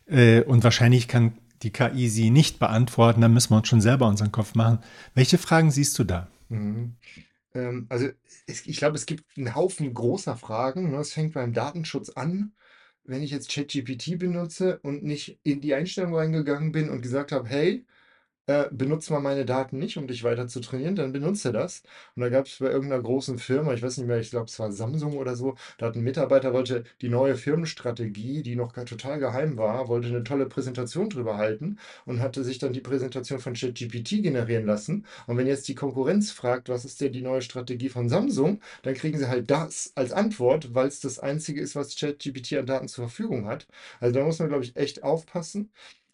Äh, 0.05 0.43
und 0.43 0.63
wahrscheinlich 0.63 1.07
kann 1.07 1.33
die 1.63 1.71
KI 1.71 2.09
sie 2.09 2.29
nicht 2.29 2.59
beantworten, 2.59 3.21
da 3.21 3.27
müssen 3.27 3.51
wir 3.51 3.57
uns 3.57 3.67
schon 3.67 3.81
selber 3.81 4.07
unseren 4.07 4.31
Kopf 4.31 4.55
machen. 4.55 4.79
Welche 5.13 5.37
Fragen 5.37 5.71
siehst 5.71 5.97
du 5.99 6.03
da? 6.03 6.27
Mhm. 6.49 6.95
Ähm, 7.53 7.85
also 7.89 8.09
ich 8.47 8.77
glaube, 8.77 8.95
es 8.95 9.05
gibt 9.05 9.25
einen 9.37 9.55
Haufen 9.55 9.93
großer 9.93 10.35
Fragen. 10.35 10.91
Ne? 10.91 10.97
Es 10.97 11.13
fängt 11.13 11.33
beim 11.33 11.53
Datenschutz 11.53 12.09
an. 12.09 12.53
Wenn 13.03 13.23
ich 13.23 13.31
jetzt 13.31 13.49
ChatGPT 13.49 14.19
benutze 14.19 14.79
und 14.79 15.03
nicht 15.03 15.39
in 15.43 15.61
die 15.61 15.73
Einstellung 15.73 16.15
reingegangen 16.15 16.71
bin 16.71 16.89
und 16.89 17.01
gesagt 17.01 17.31
habe, 17.31 17.47
hey, 17.49 17.85
äh, 18.47 18.65
benutze 18.71 19.13
mal 19.13 19.19
meine 19.19 19.45
Daten 19.45 19.77
nicht, 19.77 19.97
um 19.97 20.07
dich 20.07 20.23
weiter 20.23 20.47
zu 20.47 20.59
trainieren, 20.61 20.95
dann 20.95 21.11
benutze 21.11 21.51
das. 21.51 21.83
Und 22.15 22.21
da 22.21 22.29
gab 22.29 22.45
es 22.47 22.57
bei 22.59 22.67
irgendeiner 22.67 23.01
großen 23.01 23.37
Firma, 23.39 23.73
ich 23.73 23.81
weiß 23.81 23.97
nicht 23.97 24.07
mehr, 24.07 24.19
ich 24.19 24.31
glaube, 24.31 24.45
es 24.47 24.59
war 24.59 24.71
Samsung 24.71 25.17
oder 25.17 25.35
so, 25.35 25.55
da 25.77 25.87
hat 25.87 25.95
ein 25.95 26.03
Mitarbeiter, 26.03 26.53
wollte 26.53 26.83
die 27.01 27.09
neue 27.09 27.35
Firmenstrategie, 27.35 28.41
die 28.43 28.55
noch 28.55 28.73
total 28.73 29.19
geheim 29.19 29.57
war, 29.57 29.87
wollte 29.87 30.07
eine 30.07 30.23
tolle 30.23 30.45
Präsentation 30.47 31.09
drüber 31.09 31.37
halten 31.37 31.77
und 32.05 32.19
hatte 32.19 32.43
sich 32.43 32.57
dann 32.59 32.73
die 32.73 32.81
Präsentation 32.81 33.39
von 33.39 33.53
ChatGPT 33.53 34.21
generieren 34.23 34.65
lassen. 34.65 35.05
Und 35.27 35.37
wenn 35.37 35.47
jetzt 35.47 35.67
die 35.67 35.75
Konkurrenz 35.75 36.31
fragt, 36.31 36.69
was 36.69 36.85
ist 36.85 37.01
denn 37.01 37.13
die 37.13 37.21
neue 37.21 37.41
Strategie 37.41 37.89
von 37.89 38.09
Samsung, 38.09 38.61
dann 38.83 38.93
kriegen 38.93 39.17
sie 39.17 39.27
halt 39.27 39.49
das 39.51 39.91
als 39.95 40.11
Antwort, 40.11 40.73
weil 40.73 40.87
es 40.87 40.99
das 40.99 41.19
Einzige 41.19 41.61
ist, 41.61 41.75
was 41.75 41.95
ChatGPT 41.95 42.53
an 42.53 42.65
Daten 42.65 42.87
zur 42.87 43.05
Verfügung 43.07 43.45
hat. 43.47 43.67
Also 43.99 44.17
da 44.19 44.25
muss 44.25 44.39
man, 44.39 44.49
glaube 44.49 44.63
ich, 44.63 44.75
echt 44.75 45.03
aufpassen. 45.03 45.71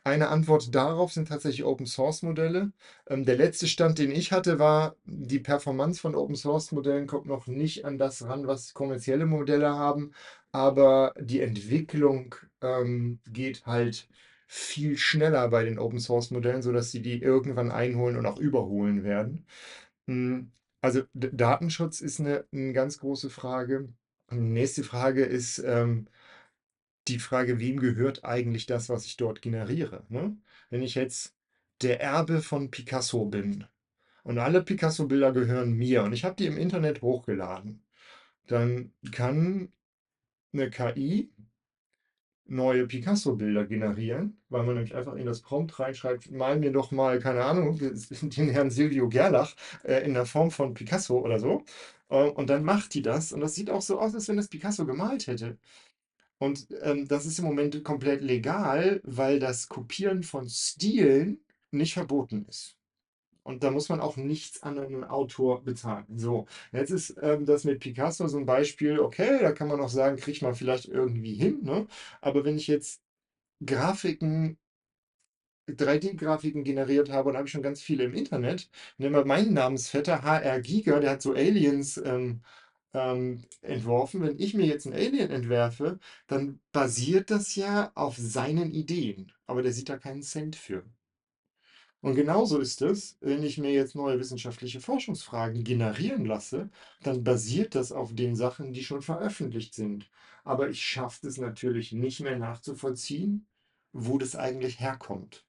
Eine 0.07 0.29
Antwort 0.29 0.73
darauf 0.75 1.11
sind 1.13 1.27
tatsächlich 1.27 1.63
Open-Source-Modelle. 1.65 2.71
Ähm, 3.07 3.25
der 3.25 3.35
letzte 3.35 3.67
Stand, 3.67 3.99
den 3.99 4.11
ich 4.11 4.31
hatte, 4.31 4.59
war, 4.59 4.95
die 5.05 5.39
Performance 5.39 5.99
von 5.99 6.15
Open-Source-Modellen 6.15 7.07
kommt 7.07 7.27
noch 7.27 7.47
nicht 7.47 7.85
an 7.85 7.97
das 7.97 8.23
ran, 8.25 8.47
was 8.47 8.73
kommerzielle 8.73 9.25
Modelle 9.25 9.69
haben, 9.69 10.13
aber 10.51 11.13
die 11.19 11.41
Entwicklung 11.41 12.35
ähm, 12.61 13.19
geht 13.27 13.65
halt 13.65 14.07
viel 14.47 14.97
schneller 14.97 15.49
bei 15.49 15.63
den 15.63 15.79
Open-Source-Modellen, 15.79 16.61
sodass 16.61 16.91
sie 16.91 17.01
die 17.01 17.21
irgendwann 17.21 17.71
einholen 17.71 18.17
und 18.17 18.25
auch 18.25 18.39
überholen 18.39 19.03
werden. 19.03 19.45
Hm, 20.07 20.51
also 20.81 21.03
Datenschutz 21.13 22.01
ist 22.01 22.19
eine, 22.19 22.45
eine 22.53 22.73
ganz 22.73 22.99
große 22.99 23.29
Frage. 23.29 23.89
Nächste 24.31 24.83
Frage 24.83 25.25
ist, 25.25 25.59
ähm, 25.59 26.07
die 27.07 27.19
Frage, 27.19 27.59
wem 27.59 27.79
gehört 27.79 28.25
eigentlich 28.25 28.65
das, 28.65 28.89
was 28.89 29.05
ich 29.05 29.17
dort 29.17 29.41
generiere? 29.41 30.05
Ne? 30.09 30.37
Wenn 30.69 30.81
ich 30.81 30.95
jetzt 30.95 31.35
der 31.81 32.01
Erbe 32.01 32.41
von 32.41 32.71
Picasso 32.71 33.25
bin 33.25 33.65
und 34.23 34.39
alle 34.39 34.63
Picasso-Bilder 34.63 35.31
gehören 35.31 35.73
mir 35.73 36.03
und 36.03 36.13
ich 36.13 36.25
habe 36.25 36.35
die 36.35 36.47
im 36.47 36.57
Internet 36.57 37.01
hochgeladen, 37.01 37.83
dann 38.47 38.93
kann 39.11 39.71
eine 40.53 40.69
KI 40.69 41.31
neue 42.49 42.87
Picasso-Bilder 42.87 43.65
generieren, 43.65 44.41
weil 44.49 44.63
man 44.63 44.75
nämlich 44.75 44.95
einfach 44.95 45.15
in 45.15 45.25
das 45.25 45.41
Prompt 45.41 45.79
reinschreibt, 45.79 46.31
mal 46.31 46.57
mir 46.57 46.71
doch 46.71 46.91
mal, 46.91 47.19
keine 47.19 47.43
Ahnung, 47.43 47.77
den 48.21 48.49
Herrn 48.49 48.71
Silvio 48.71 49.09
Gerlach 49.09 49.55
äh, 49.83 50.05
in 50.05 50.13
der 50.13 50.25
Form 50.25 50.51
von 50.51 50.73
Picasso 50.73 51.19
oder 51.19 51.39
so. 51.39 51.63
Äh, 52.09 52.29
und 52.29 52.49
dann 52.49 52.63
macht 52.63 52.93
die 52.93 53.01
das 53.01 53.31
und 53.33 53.41
das 53.41 53.55
sieht 53.55 53.69
auch 53.69 53.81
so 53.81 53.99
aus, 53.99 54.15
als 54.15 54.27
wenn 54.29 54.37
das 54.37 54.47
Picasso 54.47 54.85
gemalt 54.85 55.27
hätte. 55.27 55.57
Und 56.39 56.67
ähm, 56.81 57.07
das 57.07 57.25
ist 57.25 57.39
im 57.39 57.45
Moment 57.45 57.83
komplett 57.83 58.21
legal, 58.21 59.01
weil 59.03 59.39
das 59.39 59.67
Kopieren 59.69 60.23
von 60.23 60.47
Stilen 60.49 61.39
nicht 61.71 61.93
verboten 61.93 62.45
ist. 62.47 62.77
Und 63.43 63.63
da 63.63 63.71
muss 63.71 63.87
man 63.89 64.01
auch 64.01 64.17
nichts 64.17 64.61
an 64.61 64.77
einen 64.77 65.03
Autor 65.05 65.63
bezahlen. 65.63 66.05
So, 66.17 66.47
jetzt 66.73 66.91
ist 66.91 67.15
ähm, 67.21 67.45
das 67.45 67.63
mit 67.63 67.79
Picasso 67.79 68.27
so 68.27 68.37
ein 68.37 68.45
Beispiel, 68.45 68.99
okay, 68.99 69.39
da 69.41 69.53
kann 69.53 69.69
man 69.69 69.79
auch 69.79 69.89
sagen, 69.89 70.17
kriegt 70.17 70.41
man 70.41 70.53
vielleicht 70.53 70.85
irgendwie 70.85 71.33
hin. 71.35 71.63
Ne? 71.63 71.87
Aber 72.21 72.43
wenn 72.45 72.57
ich 72.57 72.67
jetzt 72.67 73.01
Grafiken 73.65 74.57
3D-Grafiken 75.69 76.63
generiert 76.63 77.09
habe, 77.09 77.29
und 77.29 77.33
da 77.33 77.39
habe 77.39 77.47
ich 77.47 77.51
schon 77.51 77.61
ganz 77.61 77.81
viele 77.81 78.05
im 78.05 78.13
Internet. 78.13 78.69
Nehmen 78.97 79.15
wir 79.15 79.25
meinen 79.25 79.53
Namensvetter 79.53 80.23
HR 80.23 80.61
Giga, 80.61 80.99
der 80.99 81.11
hat 81.11 81.21
so 81.21 81.33
Aliens 81.33 81.97
ähm, 81.97 82.41
ähm, 82.97 83.43
entworfen. 83.61 84.21
Wenn 84.21 84.39
ich 84.39 84.53
mir 84.53 84.65
jetzt 84.65 84.85
ein 84.87 84.93
Alien 84.93 85.31
entwerfe, 85.31 85.99
dann 86.27 86.59
basiert 86.71 87.31
das 87.31 87.55
ja 87.55 87.91
auf 87.95 88.17
seinen 88.17 88.71
Ideen. 88.71 89.31
Aber 89.47 89.61
der 89.63 89.73
sieht 89.73 89.89
da 89.89 89.97
keinen 89.97 90.23
Cent 90.23 90.55
für. 90.55 90.83
Und 92.01 92.15
genauso 92.15 92.59
ist 92.59 92.81
es, 92.81 93.17
wenn 93.21 93.43
ich 93.43 93.57
mir 93.57 93.71
jetzt 93.71 93.95
neue 93.95 94.19
wissenschaftliche 94.19 94.79
Forschungsfragen 94.81 95.63
generieren 95.63 96.25
lasse, 96.25 96.69
dann 97.01 97.23
basiert 97.23 97.75
das 97.75 97.91
auf 97.91 98.13
den 98.15 98.35
Sachen, 98.35 98.73
die 98.73 98.83
schon 98.83 99.01
veröffentlicht 99.01 99.73
sind. 99.73 100.09
Aber 100.43 100.69
ich 100.69 100.81
schaffe 100.83 101.27
es 101.27 101.37
natürlich 101.37 101.91
nicht 101.93 102.19
mehr 102.21 102.37
nachzuvollziehen, 102.37 103.47
wo 103.93 104.17
das 104.17 104.35
eigentlich 104.35 104.79
herkommt. 104.79 105.46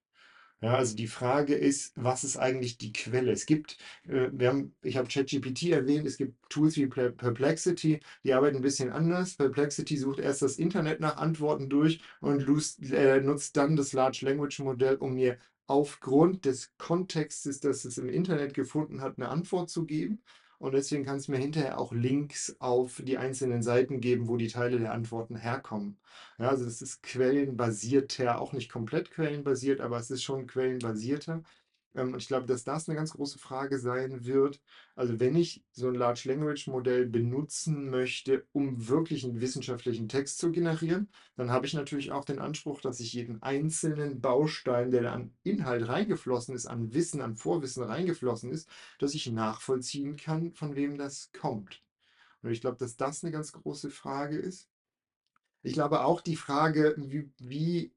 Ja, 0.61 0.75
also 0.75 0.97
die 0.97 1.07
Frage 1.07 1.55
ist, 1.55 1.93
was 1.95 2.25
ist 2.25 2.37
eigentlich 2.37 2.79
die 2.79 2.93
Quelle? 2.93 3.31
Es 3.31 3.47
gibt, 3.47 3.79
äh, 4.09 4.29
wir 4.33 4.49
haben, 4.49 4.75
ich 4.83 4.97
habe 4.97 5.07
ChatGPT 5.07 5.71
erwähnt, 5.71 6.05
es 6.07 6.17
gibt 6.17 6.35
Tools 6.51 6.77
wie 6.77 6.87
Perplexity, 6.89 8.01
die 8.25 8.33
arbeiten 8.33 8.57
ein 8.57 8.63
bisschen 8.63 8.91
anders. 8.91 9.37
Perplexity 9.37 9.97
sucht 9.97 10.19
erst 10.19 10.43
das 10.43 10.59
Internet 10.59 10.99
nach 10.99 11.17
Antworten 11.17 11.69
durch 11.69 12.01
und 12.21 12.43
äh, 12.93 13.21
nutzt 13.21 13.57
dann 13.57 13.77
das 13.77 13.93
Large 13.93 14.21
Language 14.27 14.59
Modell, 14.61 14.97
um 14.97 15.15
mir 15.15 15.39
aufgrund 15.69 16.45
des 16.45 16.73
Kontextes, 16.77 17.61
das 17.61 17.85
es 17.85 17.97
im 17.99 18.09
Internet 18.09 18.55
gefunden 18.55 19.01
hat, 19.01 19.17
eine 19.19 19.29
Antwort 19.29 19.71
zu 19.71 19.85
geben. 19.85 20.23
Und 20.59 20.73
deswegen 20.75 21.05
kann 21.05 21.17
es 21.19 21.29
mir 21.29 21.39
hinterher 21.39 21.79
auch 21.79 21.93
Links 21.93 22.57
auf 22.59 23.01
die 23.05 23.17
einzelnen 23.19 23.63
Seiten 23.63 24.01
geben, 24.01 24.29
wo 24.29 24.37
die 24.37 24.49
Teile 24.49 24.79
der 24.79 24.93
Antworten 24.93 25.37
herkommen. 25.37 26.01
Ja, 26.39 26.49
also 26.49 26.65
es 26.65 26.83
ist 26.83 27.03
quellenbasierter, 27.03 28.41
auch 28.41 28.53
nicht 28.53 28.71
komplett 28.71 29.11
quellenbasiert, 29.13 29.81
aber 29.81 29.99
es 29.99 30.11
ist 30.11 30.23
schon 30.25 30.47
quellenbasierter. 30.49 31.43
Ähm, 31.99 32.13
und 32.13 32.23
ich 32.23 32.29
glaube, 32.29 32.47
dass 32.47 32.65
das 32.65 32.89
eine 32.89 32.97
ganz 32.97 33.13
große 33.13 33.39
Frage 33.39 33.79
sein 33.79 34.25
wird. 34.25 34.61
Also 34.95 35.19
wenn 35.21 35.35
ich 35.37 35.65
so 35.73 35.89
ein 35.89 35.95
Large 35.95 36.29
Language 36.29 36.69
Modell 36.69 37.07
benutzen 37.07 37.91
möchte, 37.91 38.47
um 38.53 38.89
wirklich 38.89 39.25
einen 39.25 39.41
wissenschaftlichen 39.41 40.09
Text 40.09 40.39
zu 40.39 40.53
generieren, 40.53 41.11
dann 41.37 41.51
habe 41.51 41.67
ich 41.67 41.75
natürlich 41.75 42.13
auch 42.13 42.25
den 42.25 42.39
Anspruch, 42.39 42.81
dass 42.81 43.01
ich 43.01 43.13
jeden 43.13 43.43
einzelnen 43.43 44.21
Baustein, 44.21 44.91
der 44.93 45.03
da 45.03 45.13
an 45.13 45.35
Inhalt 45.43 45.89
reingeflossen 45.89 46.55
ist, 46.55 46.67
an 46.67 46.95
Wissen, 46.95 47.21
an 47.21 47.37
Vorwissen 47.37 47.83
reingeflossen 47.83 48.51
ist, 48.53 48.69
dass 49.01 49.15
ich 49.15 49.31
nachvollziehen 49.31 50.17
kann, 50.17 50.53
von 50.53 50.77
wem 50.77 50.99
das 50.99 51.33
kommt. 51.33 51.83
Und 52.43 52.53
ich 52.53 52.61
glaube, 52.61 52.77
dass 52.77 52.97
das 52.97 53.25
eine 53.25 53.33
ganz 53.33 53.53
große 53.53 53.91
Frage 53.91 54.39
ist. 54.39 54.69
Ich 55.63 55.73
glaube 55.73 56.03
auch 56.05 56.21
die 56.21 56.37
Frage, 56.37 56.95
wie, 56.97 57.33
wie 57.39 57.93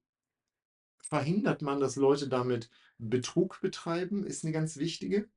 verhindert 1.11 1.61
man, 1.61 1.79
dass 1.79 1.97
Leute 1.97 2.27
damit 2.29 2.69
Betrug 3.09 3.59
betreiben, 3.61 4.25
ist 4.25 4.43
eine 4.43 4.53
ganz 4.53 4.77
wichtige. 4.77 5.29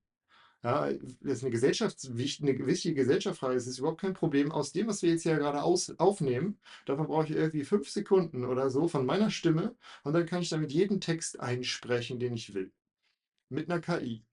Ja, 0.63 0.91
das 0.91 1.39
ist 1.39 1.43
eine, 1.43 1.51
Gesellschafts 1.51 2.09
eine 2.09 2.67
wichtige 2.67 2.95
Gesellschaftsfrage. 2.95 3.55
Es 3.55 3.67
ist 3.67 3.79
überhaupt 3.79 4.01
kein 4.01 4.15
Problem. 4.15 4.51
Aus 4.51 4.73
dem, 4.73 4.87
was 4.87 5.03
wir 5.03 5.11
jetzt 5.11 5.23
hier 5.23 5.37
gerade 5.37 5.63
aus, 5.63 5.91
aufnehmen, 5.99 6.59
davon 6.87 7.07
brauche 7.07 7.25
ich 7.25 7.33
irgendwie 7.33 7.65
fünf 7.65 7.91
Sekunden 7.91 8.45
oder 8.47 8.71
so 8.71 8.89
von 8.89 9.05
meiner 9.05 9.31
Stimme 9.31 9.77
und 10.05 10.15
dann 10.15 10.25
kann 10.25 10.41
ich 10.41 10.49
damit 10.49 10.73
jeden 10.73 11.01
Text 11.03 11.39
einsprechen, 11.39 12.19
den 12.19 12.35
ich 12.35 12.55
will. 12.55 12.73
Mit 13.51 13.71
einer 13.71 13.81
KI. 13.81 14.25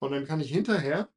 Und 0.00 0.10
dann 0.12 0.26
kann 0.26 0.40
ich 0.40 0.50
hinterher 0.50 1.08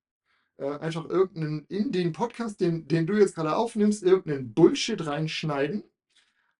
äh, 0.57 0.77
einfach 0.77 1.09
irgendeinen, 1.09 1.65
in 1.67 1.91
den 1.91 2.13
Podcast, 2.13 2.61
den, 2.61 2.87
den 2.87 3.07
du 3.07 3.13
jetzt 3.17 3.35
gerade 3.35 3.55
aufnimmst, 3.55 4.03
irgendeinen 4.03 4.53
Bullshit 4.53 5.03
reinschneiden 5.03 5.83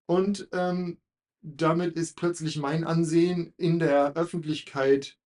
und 0.07 0.47
ähm, 0.51 0.99
damit 1.43 1.95
ist 1.95 2.15
plötzlich 2.15 2.57
mein 2.57 2.85
Ansehen 2.85 3.53
in 3.57 3.77
der 3.77 4.13
Öffentlichkeit 4.15 5.17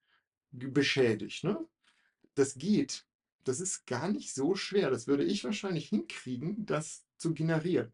beschädigt. 0.52 1.44
Ne? 1.44 1.64
Das 2.36 2.56
geht. 2.56 3.06
Das 3.44 3.60
ist 3.62 3.86
gar 3.86 4.10
nicht 4.10 4.34
so 4.34 4.56
schwer. 4.56 4.90
Das 4.90 5.08
würde 5.08 5.24
ich 5.24 5.44
wahrscheinlich 5.44 5.90
hinkriegen, 5.90 6.66
das 6.66 7.06
zu 7.18 7.34
generieren. 7.34 7.94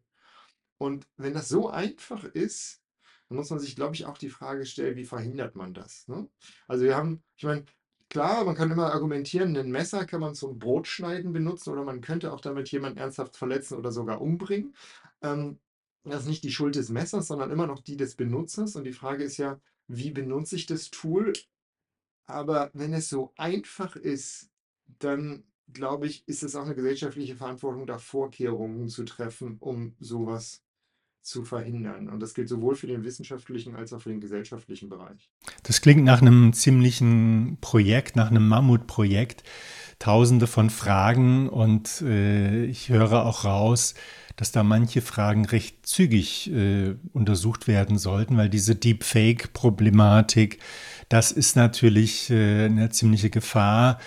Und 0.78 1.06
wenn 1.16 1.34
das 1.34 1.48
so 1.48 1.68
einfach 1.68 2.24
ist, 2.24 2.82
dann 3.28 3.36
muss 3.36 3.50
man 3.50 3.60
sich, 3.60 3.76
glaube 3.76 3.94
ich, 3.94 4.06
auch 4.06 4.18
die 4.18 4.30
Frage 4.30 4.66
stellen, 4.66 4.96
wie 4.96 5.04
verhindert 5.04 5.54
man 5.54 5.74
das? 5.74 6.08
Ne? 6.08 6.28
Also 6.66 6.84
wir 6.84 6.96
haben, 6.96 7.22
ich 7.36 7.44
meine, 7.44 7.64
klar, 8.08 8.44
man 8.44 8.54
kann 8.54 8.70
immer 8.70 8.92
argumentieren, 8.92 9.56
ein 9.56 9.70
Messer 9.70 10.06
kann 10.06 10.20
man 10.20 10.34
zum 10.34 10.58
Brotschneiden 10.58 11.32
benutzen 11.32 11.70
oder 11.70 11.84
man 11.84 12.00
könnte 12.00 12.32
auch 12.32 12.40
damit 12.40 12.70
jemanden 12.70 12.98
ernsthaft 12.98 13.36
verletzen 13.36 13.76
oder 13.76 13.92
sogar 13.92 14.20
umbringen. 14.20 14.74
Ähm, 15.22 15.58
das 16.04 16.22
ist 16.22 16.28
nicht 16.28 16.44
die 16.44 16.52
Schuld 16.52 16.74
des 16.74 16.90
Messers, 16.90 17.26
sondern 17.26 17.50
immer 17.50 17.66
noch 17.66 17.80
die 17.80 17.96
des 17.96 18.14
Benutzers. 18.14 18.76
Und 18.76 18.84
die 18.84 18.92
Frage 18.92 19.24
ist 19.24 19.38
ja, 19.38 19.58
wie 19.88 20.10
benutze 20.10 20.56
ich 20.56 20.66
das 20.66 20.90
Tool? 20.90 21.32
Aber 22.26 22.70
wenn 22.74 22.92
es 22.92 23.08
so 23.08 23.32
einfach 23.36 23.96
ist, 23.96 24.50
dann 24.98 25.44
glaube 25.72 26.06
ich, 26.06 26.26
ist 26.28 26.42
es 26.42 26.56
auch 26.56 26.64
eine 26.64 26.74
gesellschaftliche 26.74 27.36
Verantwortung, 27.36 27.86
da 27.86 27.98
Vorkehrungen 27.98 28.88
zu 28.88 29.04
treffen, 29.04 29.56
um 29.60 29.94
sowas 29.98 30.62
zu 31.22 31.42
verhindern. 31.42 32.10
Und 32.10 32.20
das 32.20 32.34
gilt 32.34 32.50
sowohl 32.50 32.76
für 32.76 32.86
den 32.86 33.02
wissenschaftlichen 33.02 33.74
als 33.74 33.94
auch 33.94 34.02
für 34.02 34.10
den 34.10 34.20
gesellschaftlichen 34.20 34.90
Bereich. 34.90 35.30
Das 35.62 35.80
klingt 35.80 36.04
nach 36.04 36.20
einem 36.20 36.52
ziemlichen 36.52 37.56
Projekt, 37.62 38.14
nach 38.14 38.30
einem 38.30 38.46
Mammutprojekt. 38.46 39.42
Tausende 39.98 40.46
von 40.46 40.70
Fragen 40.70 41.48
und 41.48 42.02
äh, 42.02 42.64
ich 42.64 42.88
höre 42.88 43.24
auch 43.24 43.44
raus, 43.44 43.94
dass 44.36 44.50
da 44.50 44.62
manche 44.62 45.00
Fragen 45.00 45.44
recht 45.44 45.86
zügig 45.86 46.50
äh, 46.52 46.94
untersucht 47.12 47.68
werden 47.68 47.98
sollten, 47.98 48.36
weil 48.36 48.48
diese 48.48 48.74
Deepfake-Problematik, 48.74 50.58
das 51.08 51.30
ist 51.30 51.56
natürlich 51.56 52.30
äh, 52.30 52.64
eine 52.66 52.90
ziemliche 52.90 53.30
Gefahr. 53.30 53.98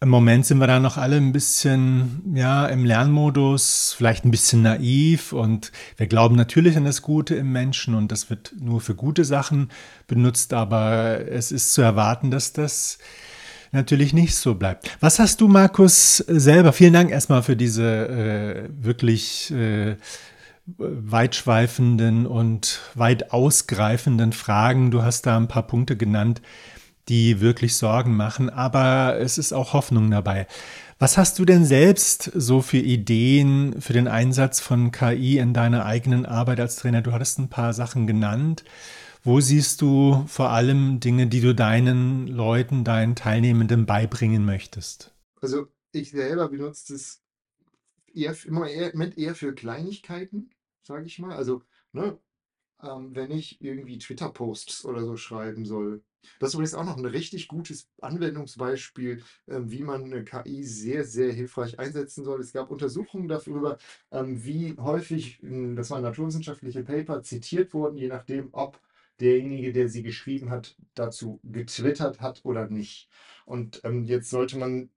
Im 0.00 0.10
Moment 0.10 0.46
sind 0.46 0.58
wir 0.58 0.68
da 0.68 0.78
noch 0.78 0.96
alle 0.96 1.16
ein 1.16 1.32
bisschen, 1.32 2.22
ja, 2.34 2.66
im 2.66 2.84
Lernmodus, 2.84 3.94
vielleicht 3.96 4.24
ein 4.24 4.30
bisschen 4.30 4.62
naiv 4.62 5.32
und 5.32 5.72
wir 5.96 6.06
glauben 6.06 6.36
natürlich 6.36 6.76
an 6.76 6.84
das 6.84 7.02
Gute 7.02 7.34
im 7.34 7.50
Menschen 7.52 7.94
und 7.94 8.12
das 8.12 8.30
wird 8.30 8.54
nur 8.60 8.80
für 8.80 8.94
gute 8.94 9.24
Sachen 9.24 9.70
benutzt, 10.06 10.54
aber 10.54 11.26
es 11.28 11.50
ist 11.50 11.72
zu 11.72 11.82
erwarten, 11.82 12.30
dass 12.30 12.52
das 12.52 12.98
natürlich 13.72 14.12
nicht 14.12 14.34
so 14.34 14.54
bleibt. 14.54 14.90
Was 15.00 15.18
hast 15.18 15.40
du, 15.40 15.48
Markus, 15.48 16.16
selber? 16.16 16.72
Vielen 16.72 16.92
Dank 16.92 17.10
erstmal 17.10 17.42
für 17.42 17.56
diese 17.56 17.84
äh, 17.84 18.68
wirklich 18.84 19.50
äh, 19.50 19.96
weitschweifenden 20.76 22.26
und 22.26 22.80
weit 22.94 23.32
ausgreifenden 23.32 24.32
Fragen. 24.32 24.90
Du 24.90 25.02
hast 25.02 25.26
da 25.26 25.36
ein 25.36 25.48
paar 25.48 25.66
Punkte 25.66 25.96
genannt, 25.96 26.42
die 27.08 27.40
wirklich 27.40 27.76
Sorgen 27.76 28.16
machen, 28.16 28.50
aber 28.50 29.18
es 29.18 29.38
ist 29.38 29.52
auch 29.52 29.72
Hoffnung 29.72 30.10
dabei. 30.10 30.46
Was 30.98 31.16
hast 31.16 31.38
du 31.38 31.44
denn 31.44 31.64
selbst 31.64 32.30
so 32.34 32.60
für 32.60 32.78
Ideen 32.78 33.80
für 33.80 33.92
den 33.92 34.08
Einsatz 34.08 34.60
von 34.60 34.90
KI 34.90 35.38
in 35.38 35.54
deiner 35.54 35.86
eigenen 35.86 36.26
Arbeit 36.26 36.58
als 36.58 36.76
Trainer? 36.76 37.02
Du 37.02 37.12
hattest 37.12 37.38
ein 37.38 37.48
paar 37.48 37.72
Sachen 37.72 38.06
genannt. 38.06 38.64
Wo 39.24 39.40
siehst 39.40 39.82
du 39.82 40.24
vor 40.26 40.50
allem 40.50 41.00
Dinge, 41.00 41.26
die 41.26 41.40
du 41.40 41.54
deinen 41.54 42.28
Leuten, 42.28 42.84
deinen 42.84 43.16
Teilnehmenden 43.16 43.84
beibringen 43.86 44.44
möchtest? 44.44 45.12
Also 45.40 45.66
ich 45.92 46.10
selber 46.10 46.48
benutze 46.48 46.92
das 46.92 47.22
eher, 48.14 48.36
immer 48.46 48.68
eher, 48.68 48.94
eher 49.16 49.34
für 49.34 49.54
Kleinigkeiten, 49.54 50.50
sage 50.82 51.06
ich 51.06 51.18
mal. 51.18 51.36
Also, 51.36 51.62
ne, 51.92 52.18
ähm, 52.82 53.14
wenn 53.14 53.30
ich 53.30 53.60
irgendwie 53.60 53.98
Twitter-Posts 53.98 54.84
oder 54.84 55.04
so 55.04 55.16
schreiben 55.16 55.64
soll. 55.64 56.02
Das 56.40 56.50
ist 56.50 56.54
übrigens 56.54 56.74
auch 56.74 56.84
noch 56.84 56.96
ein 56.96 57.04
richtig 57.04 57.48
gutes 57.48 57.88
Anwendungsbeispiel, 58.00 59.22
ähm, 59.48 59.70
wie 59.70 59.82
man 59.82 60.04
eine 60.04 60.24
KI 60.24 60.64
sehr, 60.64 61.04
sehr 61.04 61.32
hilfreich 61.32 61.78
einsetzen 61.78 62.24
soll. 62.24 62.40
Es 62.40 62.52
gab 62.52 62.70
Untersuchungen 62.70 63.28
darüber, 63.28 63.78
ähm, 64.10 64.44
wie 64.44 64.76
häufig, 64.78 65.38
hm, 65.40 65.76
das 65.76 65.90
waren 65.90 66.02
naturwissenschaftliche 66.02 66.82
Paper, 66.82 67.22
zitiert 67.22 67.72
wurden, 67.74 67.96
je 67.96 68.08
nachdem, 68.08 68.48
ob 68.52 68.80
derjenige, 69.20 69.72
der 69.72 69.88
sie 69.88 70.02
geschrieben 70.02 70.50
hat, 70.50 70.76
dazu 70.94 71.40
getwittert 71.44 72.20
hat 72.20 72.40
oder 72.44 72.68
nicht. 72.68 73.08
Und 73.46 73.80
ähm, 73.84 74.04
jetzt 74.04 74.30
sollte 74.30 74.58
man 74.58 74.90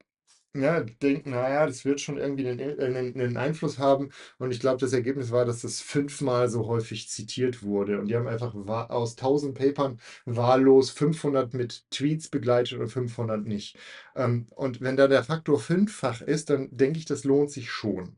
ja, 0.53 0.81
denken, 0.81 1.31
naja, 1.31 1.65
das 1.65 1.85
wird 1.85 2.01
schon 2.01 2.17
irgendwie 2.17 2.47
einen, 2.47 2.59
äh, 2.59 2.75
einen, 2.83 3.15
einen 3.19 3.37
Einfluss 3.37 3.79
haben. 3.79 4.09
Und 4.37 4.51
ich 4.51 4.59
glaube, 4.59 4.79
das 4.79 4.91
Ergebnis 4.93 5.31
war, 5.31 5.45
dass 5.45 5.61
das 5.61 5.79
fünfmal 5.79 6.49
so 6.49 6.67
häufig 6.67 7.07
zitiert 7.09 7.63
wurde. 7.63 7.99
Und 7.99 8.07
die 8.07 8.15
haben 8.17 8.27
einfach 8.27 8.53
aus 8.89 9.11
1000 9.17 9.57
Papern 9.57 9.99
wahllos 10.25 10.89
500 10.91 11.53
mit 11.53 11.89
Tweets 11.89 12.27
begleitet 12.29 12.79
und 12.79 12.89
500 12.89 13.45
nicht. 13.45 13.77
Ähm, 14.15 14.47
und 14.55 14.81
wenn 14.81 14.97
da 14.97 15.07
der 15.07 15.23
Faktor 15.23 15.59
fünffach 15.59 16.21
ist, 16.21 16.49
dann 16.49 16.67
denke 16.71 16.99
ich, 16.99 17.05
das 17.05 17.23
lohnt 17.23 17.51
sich 17.51 17.69
schon. 17.71 18.17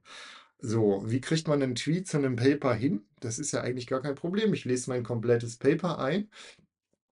So, 0.66 1.04
wie 1.06 1.20
kriegt 1.20 1.48
man 1.50 1.62
einen 1.62 1.76
Tweet 1.76 2.08
zu 2.08 2.18
einem 2.18 2.38
Paper 2.38 2.74
hin? 2.74 3.06
Das 3.20 3.38
ist 3.38 3.52
ja 3.52 3.62
eigentlich 3.62 3.86
gar 3.88 4.02
kein 4.02 4.16
Problem. 4.16 4.54
Ich 4.54 4.64
lese 4.64 4.90
mein 4.90 5.04
komplettes 5.04 5.58
Paper 5.58 6.00
ein 6.00 6.30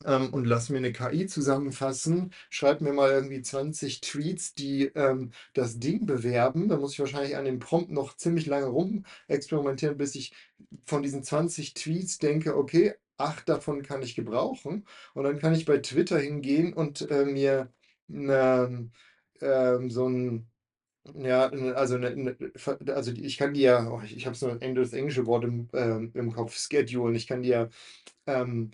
ähm, 0.05 0.33
und 0.33 0.45
lass 0.45 0.69
mir 0.69 0.77
eine 0.79 0.93
KI 0.93 1.27
zusammenfassen. 1.27 2.33
Schreib 2.49 2.81
mir 2.81 2.93
mal 2.93 3.11
irgendwie 3.11 3.41
20 3.41 4.01
Tweets, 4.01 4.55
die 4.55 4.85
ähm, 4.95 5.31
das 5.53 5.79
Ding 5.79 6.05
bewerben. 6.07 6.69
Da 6.69 6.77
muss 6.77 6.93
ich 6.93 6.99
wahrscheinlich 6.99 7.37
an 7.37 7.45
dem 7.45 7.59
Prompt 7.59 7.91
noch 7.91 8.17
ziemlich 8.17 8.47
lange 8.47 8.67
rum 8.67 9.05
experimentieren, 9.27 9.97
bis 9.97 10.15
ich 10.15 10.33
von 10.85 11.03
diesen 11.03 11.23
20 11.23 11.73
Tweets 11.75 12.19
denke, 12.19 12.57
okay, 12.57 12.95
acht 13.17 13.49
davon 13.49 13.83
kann 13.83 14.03
ich 14.03 14.15
gebrauchen. 14.15 14.85
Und 15.15 15.23
dann 15.25 15.39
kann 15.39 15.55
ich 15.55 15.65
bei 15.65 15.79
Twitter 15.79 16.19
hingehen 16.19 16.73
und 16.73 17.09
äh, 17.11 17.25
mir 17.25 17.71
ähm, 18.09 18.91
ähm, 19.41 19.89
so 19.91 20.07
ein 20.09 20.50
ja, 21.15 21.47
also, 21.49 21.97
ne, 21.97 22.15
ne, 22.15 22.35
also 22.93 23.11
ich 23.11 23.37
kann 23.37 23.53
die 23.53 23.61
ja, 23.61 23.89
oh, 23.89 24.01
ich, 24.03 24.15
ich 24.15 24.25
habe 24.27 24.35
so 24.35 24.49
ein 24.49 24.75
das 24.75 24.93
englische 24.93 25.25
Wort 25.25 25.43
im, 25.45 25.67
ähm, 25.73 26.11
im 26.13 26.31
Kopf, 26.33 26.55
Schedule. 26.57 27.15
Ich 27.15 27.27
kann 27.27 27.43
ja 27.43 27.69
ähm, 28.27 28.71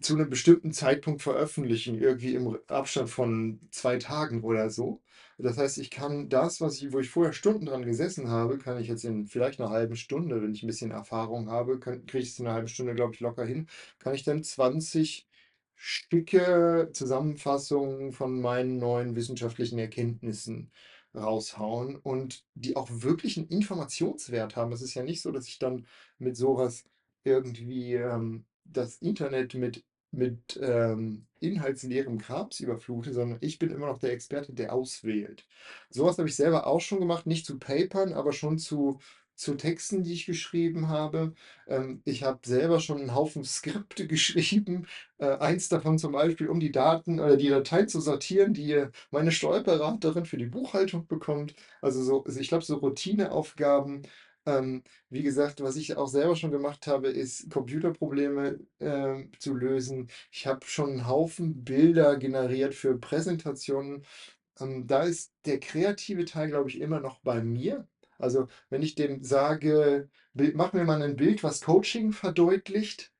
zu 0.00 0.14
einem 0.16 0.30
bestimmten 0.30 0.72
Zeitpunkt 0.72 1.22
veröffentlichen, 1.22 1.98
irgendwie 2.00 2.34
im 2.36 2.58
Abstand 2.68 3.10
von 3.10 3.60
zwei 3.72 3.98
Tagen 3.98 4.42
oder 4.44 4.70
so. 4.70 5.02
Das 5.38 5.58
heißt, 5.58 5.78
ich 5.78 5.90
kann 5.90 6.28
das, 6.30 6.60
was 6.60 6.80
ich, 6.82 6.92
wo 6.92 7.00
ich 7.00 7.10
vorher 7.10 7.32
Stunden 7.34 7.66
dran 7.66 7.84
gesessen 7.84 8.28
habe, 8.30 8.58
kann 8.58 8.80
ich 8.80 8.88
jetzt 8.88 9.04
in 9.04 9.26
vielleicht 9.26 9.60
einer 9.60 9.70
halben 9.70 9.96
Stunde, 9.96 10.42
wenn 10.42 10.52
ich 10.54 10.62
ein 10.62 10.66
bisschen 10.68 10.90
Erfahrung 10.92 11.50
habe, 11.50 11.80
kriege 11.80 12.18
ich 12.18 12.30
es 12.30 12.38
in 12.40 12.46
einer 12.46 12.54
halben 12.56 12.68
Stunde, 12.68 12.94
glaube 12.94 13.14
ich, 13.14 13.20
locker 13.20 13.44
hin, 13.46 13.68
kann 13.98 14.14
ich 14.14 14.24
dann 14.24 14.42
20 14.44 15.28
Stücke 15.76 16.90
Zusammenfassungen 16.92 18.12
von 18.12 18.40
meinen 18.40 18.78
neuen 18.78 19.14
wissenschaftlichen 19.16 19.78
Erkenntnissen 19.78 20.70
raushauen 21.16 21.96
und 21.96 22.44
die 22.54 22.76
auch 22.76 22.88
wirklich 22.90 23.36
einen 23.36 23.48
Informationswert 23.48 24.56
haben. 24.56 24.72
Es 24.72 24.82
ist 24.82 24.94
ja 24.94 25.02
nicht 25.02 25.22
so, 25.22 25.32
dass 25.32 25.48
ich 25.48 25.58
dann 25.58 25.86
mit 26.18 26.36
sowas 26.36 26.84
irgendwie 27.24 27.94
ähm, 27.94 28.44
das 28.64 28.96
Internet 28.98 29.54
mit, 29.54 29.84
mit 30.10 30.58
ähm, 30.62 31.26
inhaltsleerem 31.40 32.18
Krams 32.18 32.60
überflute, 32.60 33.12
sondern 33.12 33.38
ich 33.40 33.58
bin 33.58 33.70
immer 33.70 33.86
noch 33.86 33.98
der 33.98 34.12
Experte, 34.12 34.52
der 34.52 34.72
auswählt. 34.72 35.46
Sowas 35.90 36.18
habe 36.18 36.28
ich 36.28 36.36
selber 36.36 36.66
auch 36.66 36.80
schon 36.80 37.00
gemacht, 37.00 37.26
nicht 37.26 37.46
zu 37.46 37.58
Papern, 37.58 38.12
aber 38.12 38.32
schon 38.32 38.58
zu, 38.58 39.00
zu 39.36 39.54
Texten, 39.54 40.02
die 40.02 40.12
ich 40.14 40.26
geschrieben 40.26 40.88
habe. 40.88 41.34
Ähm, 41.68 42.02
ich 42.04 42.22
habe 42.24 42.40
selber 42.44 42.80
schon 42.80 42.98
einen 43.00 43.14
Haufen 43.14 43.44
Skripte 43.44 44.06
geschrieben. 44.08 44.86
Äh, 45.18 45.36
eins 45.38 45.68
davon 45.68 45.98
zum 45.98 46.12
Beispiel, 46.12 46.48
um 46.48 46.60
die 46.60 46.72
Daten 46.72 47.20
oder 47.20 47.36
die 47.36 47.48
Dateien 47.48 47.88
zu 47.88 48.00
sortieren, 48.00 48.54
die 48.54 48.86
meine 49.10 49.32
Steuerberaterin 49.32 50.24
für 50.26 50.36
die 50.38 50.46
Buchhaltung 50.46 51.06
bekommt. 51.06 51.54
Also 51.80 52.02
so, 52.02 52.24
also 52.24 52.40
ich 52.40 52.48
glaube, 52.48 52.64
so 52.64 52.76
Routineaufgaben 52.76 54.02
ähm, 54.46 54.82
wie 55.10 55.22
gesagt, 55.22 55.60
was 55.60 55.76
ich 55.76 55.96
auch 55.96 56.06
selber 56.08 56.36
schon 56.36 56.50
gemacht 56.52 56.86
habe, 56.86 57.08
ist 57.08 57.50
Computerprobleme 57.50 58.60
äh, 58.78 59.24
zu 59.38 59.54
lösen. 59.54 60.08
Ich 60.30 60.46
habe 60.46 60.64
schon 60.66 60.90
einen 60.90 61.06
Haufen 61.08 61.64
Bilder 61.64 62.16
generiert 62.16 62.74
für 62.74 62.96
Präsentationen. 62.98 64.04
Ähm, 64.60 64.86
da 64.86 65.04
ist 65.04 65.32
der 65.46 65.60
kreative 65.60 66.24
Teil, 66.24 66.48
glaube 66.50 66.70
ich, 66.70 66.80
immer 66.80 67.00
noch 67.00 67.20
bei 67.20 67.42
mir. 67.42 67.88
Also 68.18 68.48
wenn 68.70 68.82
ich 68.82 68.94
dem 68.94 69.22
sage, 69.22 70.08
mach 70.34 70.72
mir 70.72 70.84
mal 70.84 71.02
ein 71.02 71.16
Bild, 71.16 71.42
was 71.42 71.60
Coaching 71.62 72.12
verdeutlicht, 72.12 73.12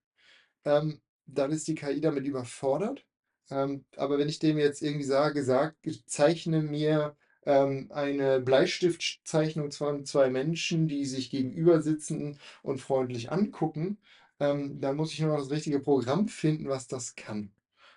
ähm, 0.64 1.00
dann 1.26 1.52
ist 1.52 1.68
die 1.68 1.74
KI 1.74 2.00
damit 2.00 2.26
überfordert. 2.26 3.04
Ähm, 3.50 3.84
aber 3.96 4.18
wenn 4.18 4.28
ich 4.28 4.38
dem 4.38 4.58
jetzt 4.58 4.82
irgendwie 4.82 5.04
sage, 5.04 5.44
sag, 5.44 5.76
zeichne 6.06 6.62
mir 6.62 7.16
ähm, 7.44 7.88
eine 7.92 8.40
Bleistiftzeichnung 8.40 9.72
von 9.72 10.04
zwei 10.04 10.30
Menschen, 10.30 10.88
die 10.88 11.06
sich 11.06 11.30
gegenüber 11.30 11.82
sitzen 11.82 12.38
und 12.62 12.80
freundlich 12.80 13.30
angucken, 13.32 13.98
ähm, 14.40 14.80
dann 14.80 14.96
muss 14.96 15.12
ich 15.12 15.20
nur 15.20 15.30
noch 15.30 15.38
das 15.38 15.50
richtige 15.50 15.80
Programm 15.80 16.28
finden, 16.28 16.68
was 16.68 16.88
das 16.88 17.14
kann. 17.16 17.52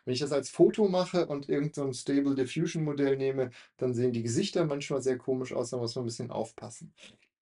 Wenn 0.06 0.14
ich 0.14 0.20
das 0.20 0.32
als 0.32 0.50
Foto 0.50 0.88
mache 0.88 1.28
und 1.28 1.50
irgendein 1.50 1.94
so 1.94 1.94
Stable 1.94 2.36
Diffusion 2.36 2.84
Modell 2.84 3.18
nehme, 3.18 3.52
dann 3.78 3.94
sehen 3.94 4.14
die 4.14 4.24
Gesichter 4.24 4.66
manchmal 4.66 5.02
sehr 5.02 5.18
komisch 5.18 5.54
aus, 5.54 5.70
da 5.70 5.78
muss 5.78 5.96
man 5.96 6.04
ein 6.04 6.08
bisschen 6.08 6.32
aufpassen. 6.32 6.94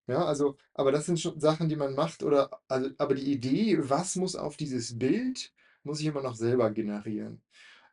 Ja, 0.06 0.24
also, 0.24 0.56
aber 0.74 0.92
das 0.92 1.06
sind 1.06 1.20
schon 1.20 1.38
Sachen, 1.38 1.68
die 1.68 1.76
man 1.76 1.94
macht, 1.94 2.22
oder, 2.22 2.60
also, 2.68 2.90
aber 2.98 3.14
die 3.14 3.30
Idee, 3.30 3.78
was 3.80 4.16
muss 4.16 4.36
auf 4.36 4.56
dieses 4.56 4.98
Bild, 4.98 5.52
muss 5.82 6.00
ich 6.00 6.06
immer 6.06 6.22
noch 6.22 6.34
selber 6.34 6.70
generieren. 6.70 7.42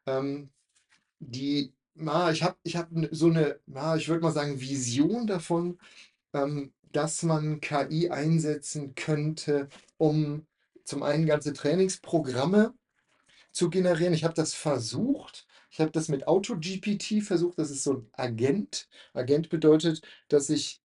Ähm, 0.06 0.50
die 1.20 1.74
na, 1.96 2.32
ich 2.32 2.44
habe 2.44 2.58
ich 2.64 2.76
hab 2.76 2.90
so 3.12 3.28
eine, 3.28 3.60
na, 3.66 3.96
ich 3.96 4.10
würde 4.10 4.22
mal 4.22 4.32
sagen, 4.32 4.60
Vision 4.60 5.28
davon, 5.28 5.80
ähm, 6.34 6.74
dass 6.92 7.24
man 7.24 7.62
KI 7.62 8.10
einsetzen 8.10 8.96
könnte, 8.96 9.70
um 9.98 10.46
zum 10.84 11.04
einen 11.04 11.26
ganze 11.26 11.54
Trainingsprogramme 11.54 12.74
zu 13.56 13.70
generieren. 13.70 14.14
Ich 14.14 14.24
habe 14.24 14.34
das 14.34 14.54
versucht. 14.54 15.48
Ich 15.72 15.80
habe 15.80 15.92
das 15.92 16.10
mit 16.10 16.28
AutoGPT 16.28 17.24
versucht. 17.24 17.60
Das 17.60 17.72
ist 17.72 17.84
so 17.84 17.94
ein 17.94 18.10
Agent. 18.14 18.88
Agent 19.14 19.50
bedeutet, 19.50 20.02
dass 20.30 20.50
ich 20.50 20.82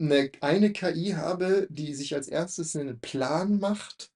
eine, 0.00 0.30
eine 0.40 0.72
KI 0.72 1.12
habe, 1.16 1.66
die 1.70 1.94
sich 1.94 2.14
als 2.14 2.28
erstes 2.28 2.76
einen 2.76 3.00
Plan 3.00 3.58
macht 3.60 4.12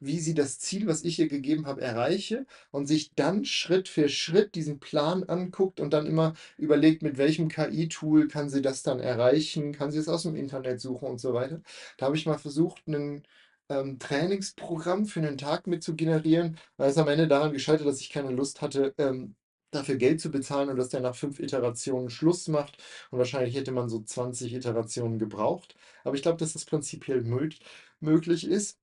wie 0.00 0.18
sie 0.18 0.34
das 0.34 0.58
Ziel, 0.58 0.86
was 0.86 1.04
ich 1.04 1.18
ihr 1.18 1.28
gegeben 1.28 1.66
habe, 1.66 1.82
erreiche 1.82 2.46
und 2.70 2.86
sich 2.86 3.14
dann 3.14 3.44
Schritt 3.44 3.88
für 3.88 4.08
Schritt 4.08 4.54
diesen 4.54 4.80
Plan 4.80 5.24
anguckt 5.24 5.78
und 5.80 5.92
dann 5.92 6.06
immer 6.06 6.34
überlegt, 6.56 7.02
mit 7.02 7.18
welchem 7.18 7.48
KI-Tool 7.48 8.28
kann 8.28 8.48
sie 8.48 8.62
das 8.62 8.82
dann 8.82 8.98
erreichen, 9.00 9.72
kann 9.72 9.90
sie 9.90 9.98
es 9.98 10.08
aus 10.08 10.22
dem 10.24 10.36
Internet 10.36 10.80
suchen 10.80 11.08
und 11.08 11.20
so 11.20 11.34
weiter. 11.34 11.60
Da 11.98 12.06
habe 12.06 12.16
ich 12.16 12.26
mal 12.26 12.38
versucht, 12.38 12.86
ein 12.88 13.22
ähm, 13.70 13.98
Trainingsprogramm 13.98 15.06
für 15.06 15.20
einen 15.20 15.38
Tag 15.38 15.66
mit 15.68 15.82
zu 15.84 15.96
generieren. 15.96 16.58
Da 16.76 16.86
ist 16.86 16.98
am 16.98 17.08
Ende 17.08 17.28
daran 17.28 17.52
gescheitert, 17.52 17.86
dass 17.86 18.00
ich 18.00 18.10
keine 18.10 18.30
Lust 18.32 18.62
hatte, 18.62 18.94
ähm, 18.98 19.36
dafür 19.70 19.96
Geld 19.96 20.20
zu 20.20 20.30
bezahlen 20.30 20.68
und 20.70 20.76
dass 20.76 20.90
der 20.90 21.00
nach 21.00 21.14
fünf 21.16 21.40
Iterationen 21.40 22.10
Schluss 22.10 22.48
macht. 22.48 22.82
Und 23.10 23.18
wahrscheinlich 23.18 23.56
hätte 23.56 23.72
man 23.72 23.88
so 23.88 24.02
20 24.02 24.54
Iterationen 24.54 25.18
gebraucht. 25.18 25.76
Aber 26.04 26.16
ich 26.16 26.22
glaube, 26.22 26.38
dass 26.38 26.54
das 26.54 26.64
prinzipiell 26.66 27.22
möglich 28.00 28.46
ist. 28.48 28.79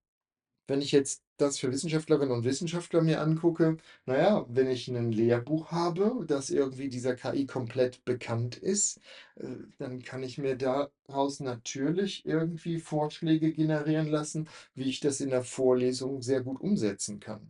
Wenn 0.67 0.81
ich 0.81 0.91
jetzt 0.91 1.23
das 1.37 1.57
für 1.59 1.71
Wissenschaftlerinnen 1.71 2.31
und 2.35 2.43
Wissenschaftler 2.43 3.01
mir 3.01 3.21
angucke, 3.21 3.77
naja, 4.05 4.45
wenn 4.49 4.69
ich 4.69 4.87
ein 4.87 5.11
Lehrbuch 5.11 5.71
habe, 5.71 6.25
das 6.27 6.49
irgendwie 6.49 6.89
dieser 6.89 7.15
KI 7.15 7.45
komplett 7.45 8.03
bekannt 8.05 8.57
ist, 8.57 8.99
äh, 9.35 9.47
dann 9.77 10.01
kann 10.01 10.23
ich 10.23 10.37
mir 10.37 10.55
daraus 10.57 11.39
natürlich 11.39 12.25
irgendwie 12.25 12.79
Vorschläge 12.79 13.53
generieren 13.53 14.07
lassen, 14.07 14.49
wie 14.75 14.89
ich 14.89 14.99
das 14.99 15.21
in 15.21 15.29
der 15.29 15.43
Vorlesung 15.43 16.21
sehr 16.21 16.41
gut 16.41 16.59
umsetzen 16.61 17.19
kann. 17.19 17.49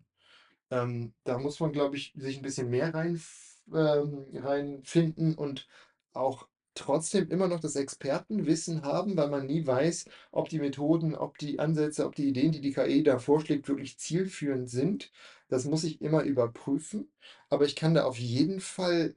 Ähm, 0.71 1.13
da 1.23 1.37
muss 1.39 1.59
man, 1.59 1.71
glaube 1.71 1.97
ich, 1.97 2.13
sich 2.17 2.37
ein 2.37 2.43
bisschen 2.43 2.69
mehr 2.69 2.93
rein, 2.93 3.21
ähm, 3.73 4.25
reinfinden 4.33 5.35
und 5.35 5.67
auch 6.13 6.47
trotzdem 6.77 7.29
immer 7.29 7.47
noch 7.47 7.59
das 7.59 7.75
Expertenwissen 7.75 8.83
haben, 8.83 9.17
weil 9.17 9.29
man 9.29 9.45
nie 9.47 9.65
weiß, 9.65 10.05
ob 10.31 10.49
die 10.49 10.59
Methoden, 10.59 11.15
ob 11.15 11.37
die 11.37 11.59
Ansätze, 11.59 12.05
ob 12.05 12.15
die 12.15 12.27
Ideen, 12.29 12.51
die 12.51 12.61
die 12.61 12.73
KI 12.73 13.03
da 13.03 13.19
vorschlägt, 13.19 13.67
wirklich 13.67 13.97
zielführend 13.99 14.69
sind. 14.69 15.11
Das 15.49 15.65
muss 15.65 15.83
ich 15.83 16.01
immer 16.01 16.23
überprüfen. 16.23 17.11
Aber 17.49 17.65
ich 17.65 17.75
kann 17.75 17.93
da 17.93 18.05
auf 18.05 18.17
jeden 18.17 18.59
Fall 18.61 19.15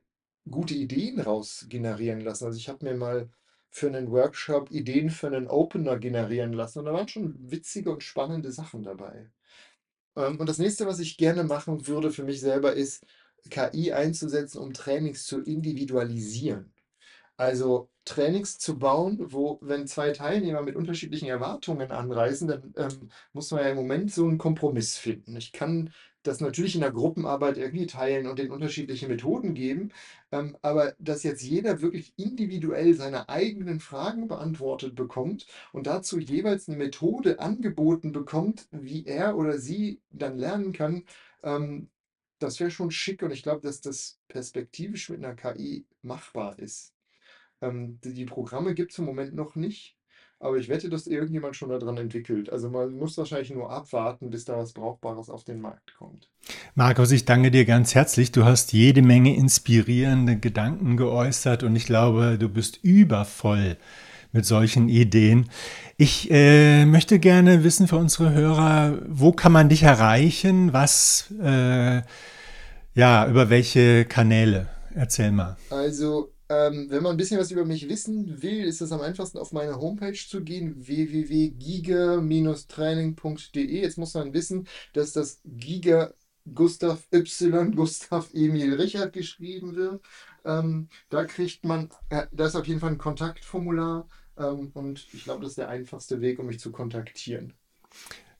gute 0.50 0.74
Ideen 0.74 1.20
raus 1.20 1.66
generieren 1.68 2.20
lassen. 2.20 2.46
Also 2.46 2.58
ich 2.58 2.68
habe 2.68 2.84
mir 2.84 2.94
mal 2.96 3.30
für 3.70 3.86
einen 3.88 4.10
Workshop 4.10 4.70
Ideen 4.70 5.10
für 5.10 5.28
einen 5.28 5.46
Opener 5.48 5.98
generieren 5.98 6.52
lassen 6.52 6.80
und 6.80 6.86
da 6.86 6.92
waren 6.92 7.08
schon 7.08 7.36
witzige 7.50 7.92
und 7.92 8.02
spannende 8.02 8.52
Sachen 8.52 8.82
dabei. 8.82 9.30
Ähm, 10.16 10.38
und 10.40 10.48
das 10.48 10.58
nächste, 10.58 10.86
was 10.86 11.00
ich 11.00 11.16
gerne 11.18 11.44
machen 11.44 11.86
würde 11.86 12.10
für 12.12 12.24
mich 12.24 12.40
selber, 12.40 12.74
ist, 12.74 13.04
KI 13.48 13.92
einzusetzen, 13.92 14.58
um 14.58 14.74
Trainings 14.74 15.24
zu 15.24 15.40
individualisieren. 15.40 16.72
Also 17.40 17.88
Trainings 18.04 18.58
zu 18.58 18.78
bauen, 18.78 19.18
wo, 19.32 19.58
wenn 19.62 19.86
zwei 19.86 20.10
Teilnehmer 20.12 20.60
mit 20.60 20.76
unterschiedlichen 20.76 21.26
Erwartungen 21.26 21.90
anreisen, 21.90 22.48
dann 22.48 22.74
ähm, 22.76 23.10
muss 23.32 23.50
man 23.50 23.62
ja 23.62 23.70
im 23.70 23.76
Moment 23.76 24.12
so 24.12 24.26
einen 24.26 24.36
Kompromiss 24.36 24.98
finden. 24.98 25.36
Ich 25.36 25.50
kann 25.52 25.90
das 26.22 26.40
natürlich 26.42 26.74
in 26.74 26.82
der 26.82 26.92
Gruppenarbeit 26.92 27.56
irgendwie 27.56 27.86
teilen 27.86 28.26
und 28.26 28.38
den 28.38 28.50
unterschiedliche 28.50 29.08
Methoden 29.08 29.54
geben, 29.54 29.90
ähm, 30.32 30.54
aber 30.60 30.94
dass 30.98 31.22
jetzt 31.22 31.42
jeder 31.42 31.80
wirklich 31.80 32.12
individuell 32.18 32.92
seine 32.92 33.30
eigenen 33.30 33.80
Fragen 33.80 34.28
beantwortet 34.28 34.94
bekommt 34.94 35.46
und 35.72 35.86
dazu 35.86 36.18
jeweils 36.18 36.68
eine 36.68 36.76
Methode 36.76 37.40
angeboten 37.40 38.12
bekommt, 38.12 38.68
wie 38.70 39.06
er 39.06 39.38
oder 39.38 39.56
sie 39.58 40.02
dann 40.10 40.36
lernen 40.36 40.72
kann, 40.72 41.04
ähm, 41.42 41.88
das 42.38 42.60
wäre 42.60 42.70
schon 42.70 42.90
schick 42.90 43.22
und 43.22 43.30
ich 43.30 43.42
glaube, 43.42 43.62
dass 43.62 43.80
das 43.80 44.18
perspektivisch 44.28 45.08
mit 45.08 45.24
einer 45.24 45.34
KI 45.34 45.86
machbar 46.02 46.58
ist. 46.58 46.92
Ähm, 47.62 47.98
die, 48.04 48.14
die 48.14 48.24
Programme 48.24 48.74
gibt 48.74 48.92
es 48.92 48.98
im 48.98 49.04
Moment 49.04 49.34
noch 49.34 49.54
nicht, 49.56 49.96
aber 50.38 50.56
ich 50.56 50.68
wette, 50.68 50.88
dass 50.88 51.06
irgendjemand 51.06 51.56
schon 51.56 51.68
daran 51.68 51.98
entwickelt. 51.98 52.50
Also 52.50 52.70
man 52.70 52.92
muss 52.94 53.18
wahrscheinlich 53.18 53.50
nur 53.50 53.70
abwarten, 53.70 54.30
bis 54.30 54.44
da 54.44 54.56
was 54.56 54.72
Brauchbares 54.72 55.28
auf 55.28 55.44
den 55.44 55.60
Markt 55.60 55.94
kommt. 55.96 56.30
Markus, 56.74 57.10
ich 57.10 57.24
danke 57.26 57.50
dir 57.50 57.64
ganz 57.64 57.94
herzlich. 57.94 58.32
Du 58.32 58.44
hast 58.44 58.72
jede 58.72 59.02
Menge 59.02 59.36
inspirierende 59.36 60.38
Gedanken 60.38 60.96
geäußert 60.96 61.62
und 61.62 61.76
ich 61.76 61.84
glaube, 61.84 62.38
du 62.38 62.48
bist 62.48 62.78
übervoll 62.82 63.76
mit 64.32 64.46
solchen 64.46 64.88
Ideen. 64.88 65.50
Ich 65.96 66.30
äh, 66.30 66.86
möchte 66.86 67.18
gerne 67.18 67.64
wissen 67.64 67.88
für 67.88 67.96
unsere 67.96 68.32
Hörer, 68.32 68.98
wo 69.08 69.32
kann 69.32 69.52
man 69.52 69.68
dich 69.68 69.82
erreichen? 69.82 70.72
Was, 70.72 71.32
äh, 71.42 72.02
ja, 72.94 73.28
über 73.28 73.50
welche 73.50 74.04
Kanäle? 74.04 74.68
Erzähl 74.94 75.32
mal. 75.32 75.56
Also 75.70 76.32
ähm, 76.50 76.90
wenn 76.90 77.02
man 77.04 77.12
ein 77.12 77.16
bisschen 77.16 77.38
was 77.38 77.52
über 77.52 77.64
mich 77.64 77.88
wissen 77.88 78.42
will, 78.42 78.64
ist 78.64 78.80
es 78.80 78.90
am 78.90 79.00
einfachsten 79.00 79.38
auf 79.38 79.52
meine 79.52 79.80
Homepage 79.80 80.14
zu 80.14 80.42
gehen, 80.42 80.74
www.giga-training.de. 80.84 83.80
Jetzt 83.80 83.98
muss 83.98 84.14
man 84.14 84.34
wissen, 84.34 84.66
dass 84.92 85.12
das 85.12 85.40
Giga 85.44 86.12
Gustav 86.52 87.06
Y, 87.12 87.76
Gustav 87.76 88.34
Emil 88.34 88.74
Richard 88.74 89.12
geschrieben 89.12 89.76
wird. 89.76 90.02
Ähm, 90.44 90.88
da 91.08 91.24
kriegt 91.24 91.64
man, 91.64 91.88
äh, 92.08 92.26
da 92.32 92.46
ist 92.46 92.56
auf 92.56 92.66
jeden 92.66 92.80
Fall 92.80 92.90
ein 92.90 92.98
Kontaktformular 92.98 94.08
ähm, 94.36 94.72
und 94.74 95.06
ich 95.12 95.22
glaube, 95.22 95.42
das 95.42 95.52
ist 95.52 95.58
der 95.58 95.68
einfachste 95.68 96.20
Weg, 96.20 96.40
um 96.40 96.46
mich 96.46 96.58
zu 96.58 96.72
kontaktieren. 96.72 97.54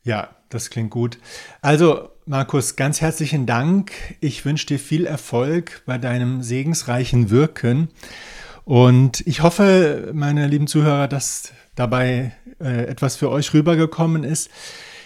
Ja, 0.03 0.31
das 0.49 0.71
klingt 0.71 0.91
gut. 0.91 1.19
Also, 1.61 2.09
Markus, 2.27 2.77
ganz 2.77 3.01
herzlichen 3.01 3.47
Dank. 3.47 3.93
Ich 4.21 4.45
wünsche 4.45 4.67
dir 4.67 4.79
viel 4.79 5.07
Erfolg 5.07 5.83
bei 5.87 5.99
deinem 5.99 6.43
segensreichen 6.43 7.31
Wirken. 7.31 7.89
Und 8.65 9.27
ich 9.27 9.43
hoffe, 9.43 10.11
meine 10.15 10.47
lieben 10.47 10.67
Zuhörer, 10.67 11.09
dass 11.09 11.53
dabei 11.75 12.33
äh, 12.61 12.85
etwas 12.85 13.17
für 13.17 13.31
euch 13.31 13.53
rübergekommen 13.53 14.25
ist. 14.25 14.51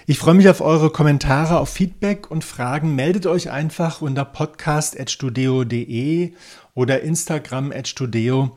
Ich 0.07 0.19
freue 0.19 0.35
mich 0.35 0.51
auf 0.51 0.61
eure 0.61 0.91
Kommentare, 0.91 1.59
auf 1.59 1.71
Feedback 1.71 2.31
und 2.31 2.45
Fragen. 2.45 2.95
Meldet 2.95 3.27
euch 3.27 3.51
einfach 3.51 4.03
unter 4.03 4.27
podcast.studio.de 4.27 6.35
oder 6.75 7.01
Instagram.studio. 7.01 8.55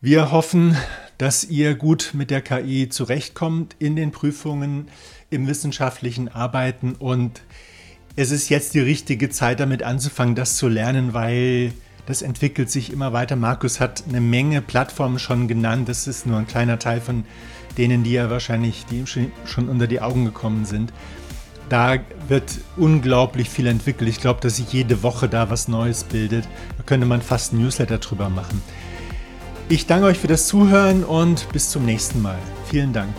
Wir 0.00 0.30
hoffen, 0.30 0.76
dass 1.20 1.44
ihr 1.44 1.74
gut 1.74 2.12
mit 2.14 2.30
der 2.30 2.40
KI 2.40 2.88
zurechtkommt 2.88 3.76
in 3.78 3.94
den 3.94 4.10
Prüfungen, 4.10 4.88
im 5.28 5.46
wissenschaftlichen 5.46 6.28
Arbeiten 6.28 6.94
und 6.94 7.42
es 8.16 8.30
ist 8.30 8.48
jetzt 8.48 8.72
die 8.72 8.80
richtige 8.80 9.28
Zeit, 9.28 9.60
damit 9.60 9.82
anzufangen, 9.82 10.34
das 10.34 10.56
zu 10.56 10.66
lernen, 10.66 11.12
weil 11.12 11.72
das 12.06 12.22
entwickelt 12.22 12.70
sich 12.70 12.90
immer 12.90 13.12
weiter. 13.12 13.36
Markus 13.36 13.80
hat 13.80 14.04
eine 14.08 14.22
Menge 14.22 14.62
Plattformen 14.62 15.18
schon 15.18 15.46
genannt. 15.46 15.90
Das 15.90 16.06
ist 16.06 16.26
nur 16.26 16.38
ein 16.38 16.46
kleiner 16.46 16.78
Teil 16.78 17.02
von 17.02 17.24
denen, 17.76 18.02
die 18.02 18.12
ja 18.12 18.30
wahrscheinlich 18.30 18.86
die 18.86 19.04
schon 19.06 19.68
unter 19.68 19.86
die 19.86 20.00
Augen 20.00 20.24
gekommen 20.24 20.64
sind. 20.64 20.90
Da 21.68 21.98
wird 22.28 22.50
unglaublich 22.78 23.50
viel 23.50 23.66
entwickelt. 23.66 24.08
Ich 24.08 24.22
glaube, 24.22 24.40
dass 24.40 24.56
sich 24.56 24.72
jede 24.72 25.02
Woche 25.02 25.28
da 25.28 25.50
was 25.50 25.68
Neues 25.68 26.02
bildet. 26.04 26.48
Da 26.78 26.82
könnte 26.82 27.06
man 27.06 27.20
fast 27.20 27.52
ein 27.52 27.60
Newsletter 27.60 27.98
drüber 27.98 28.30
machen. 28.30 28.62
Ich 29.70 29.86
danke 29.86 30.06
euch 30.06 30.18
für 30.18 30.26
das 30.26 30.48
Zuhören 30.48 31.04
und 31.04 31.46
bis 31.52 31.70
zum 31.70 31.84
nächsten 31.84 32.20
Mal. 32.20 32.40
Vielen 32.68 32.92
Dank. 32.92 33.14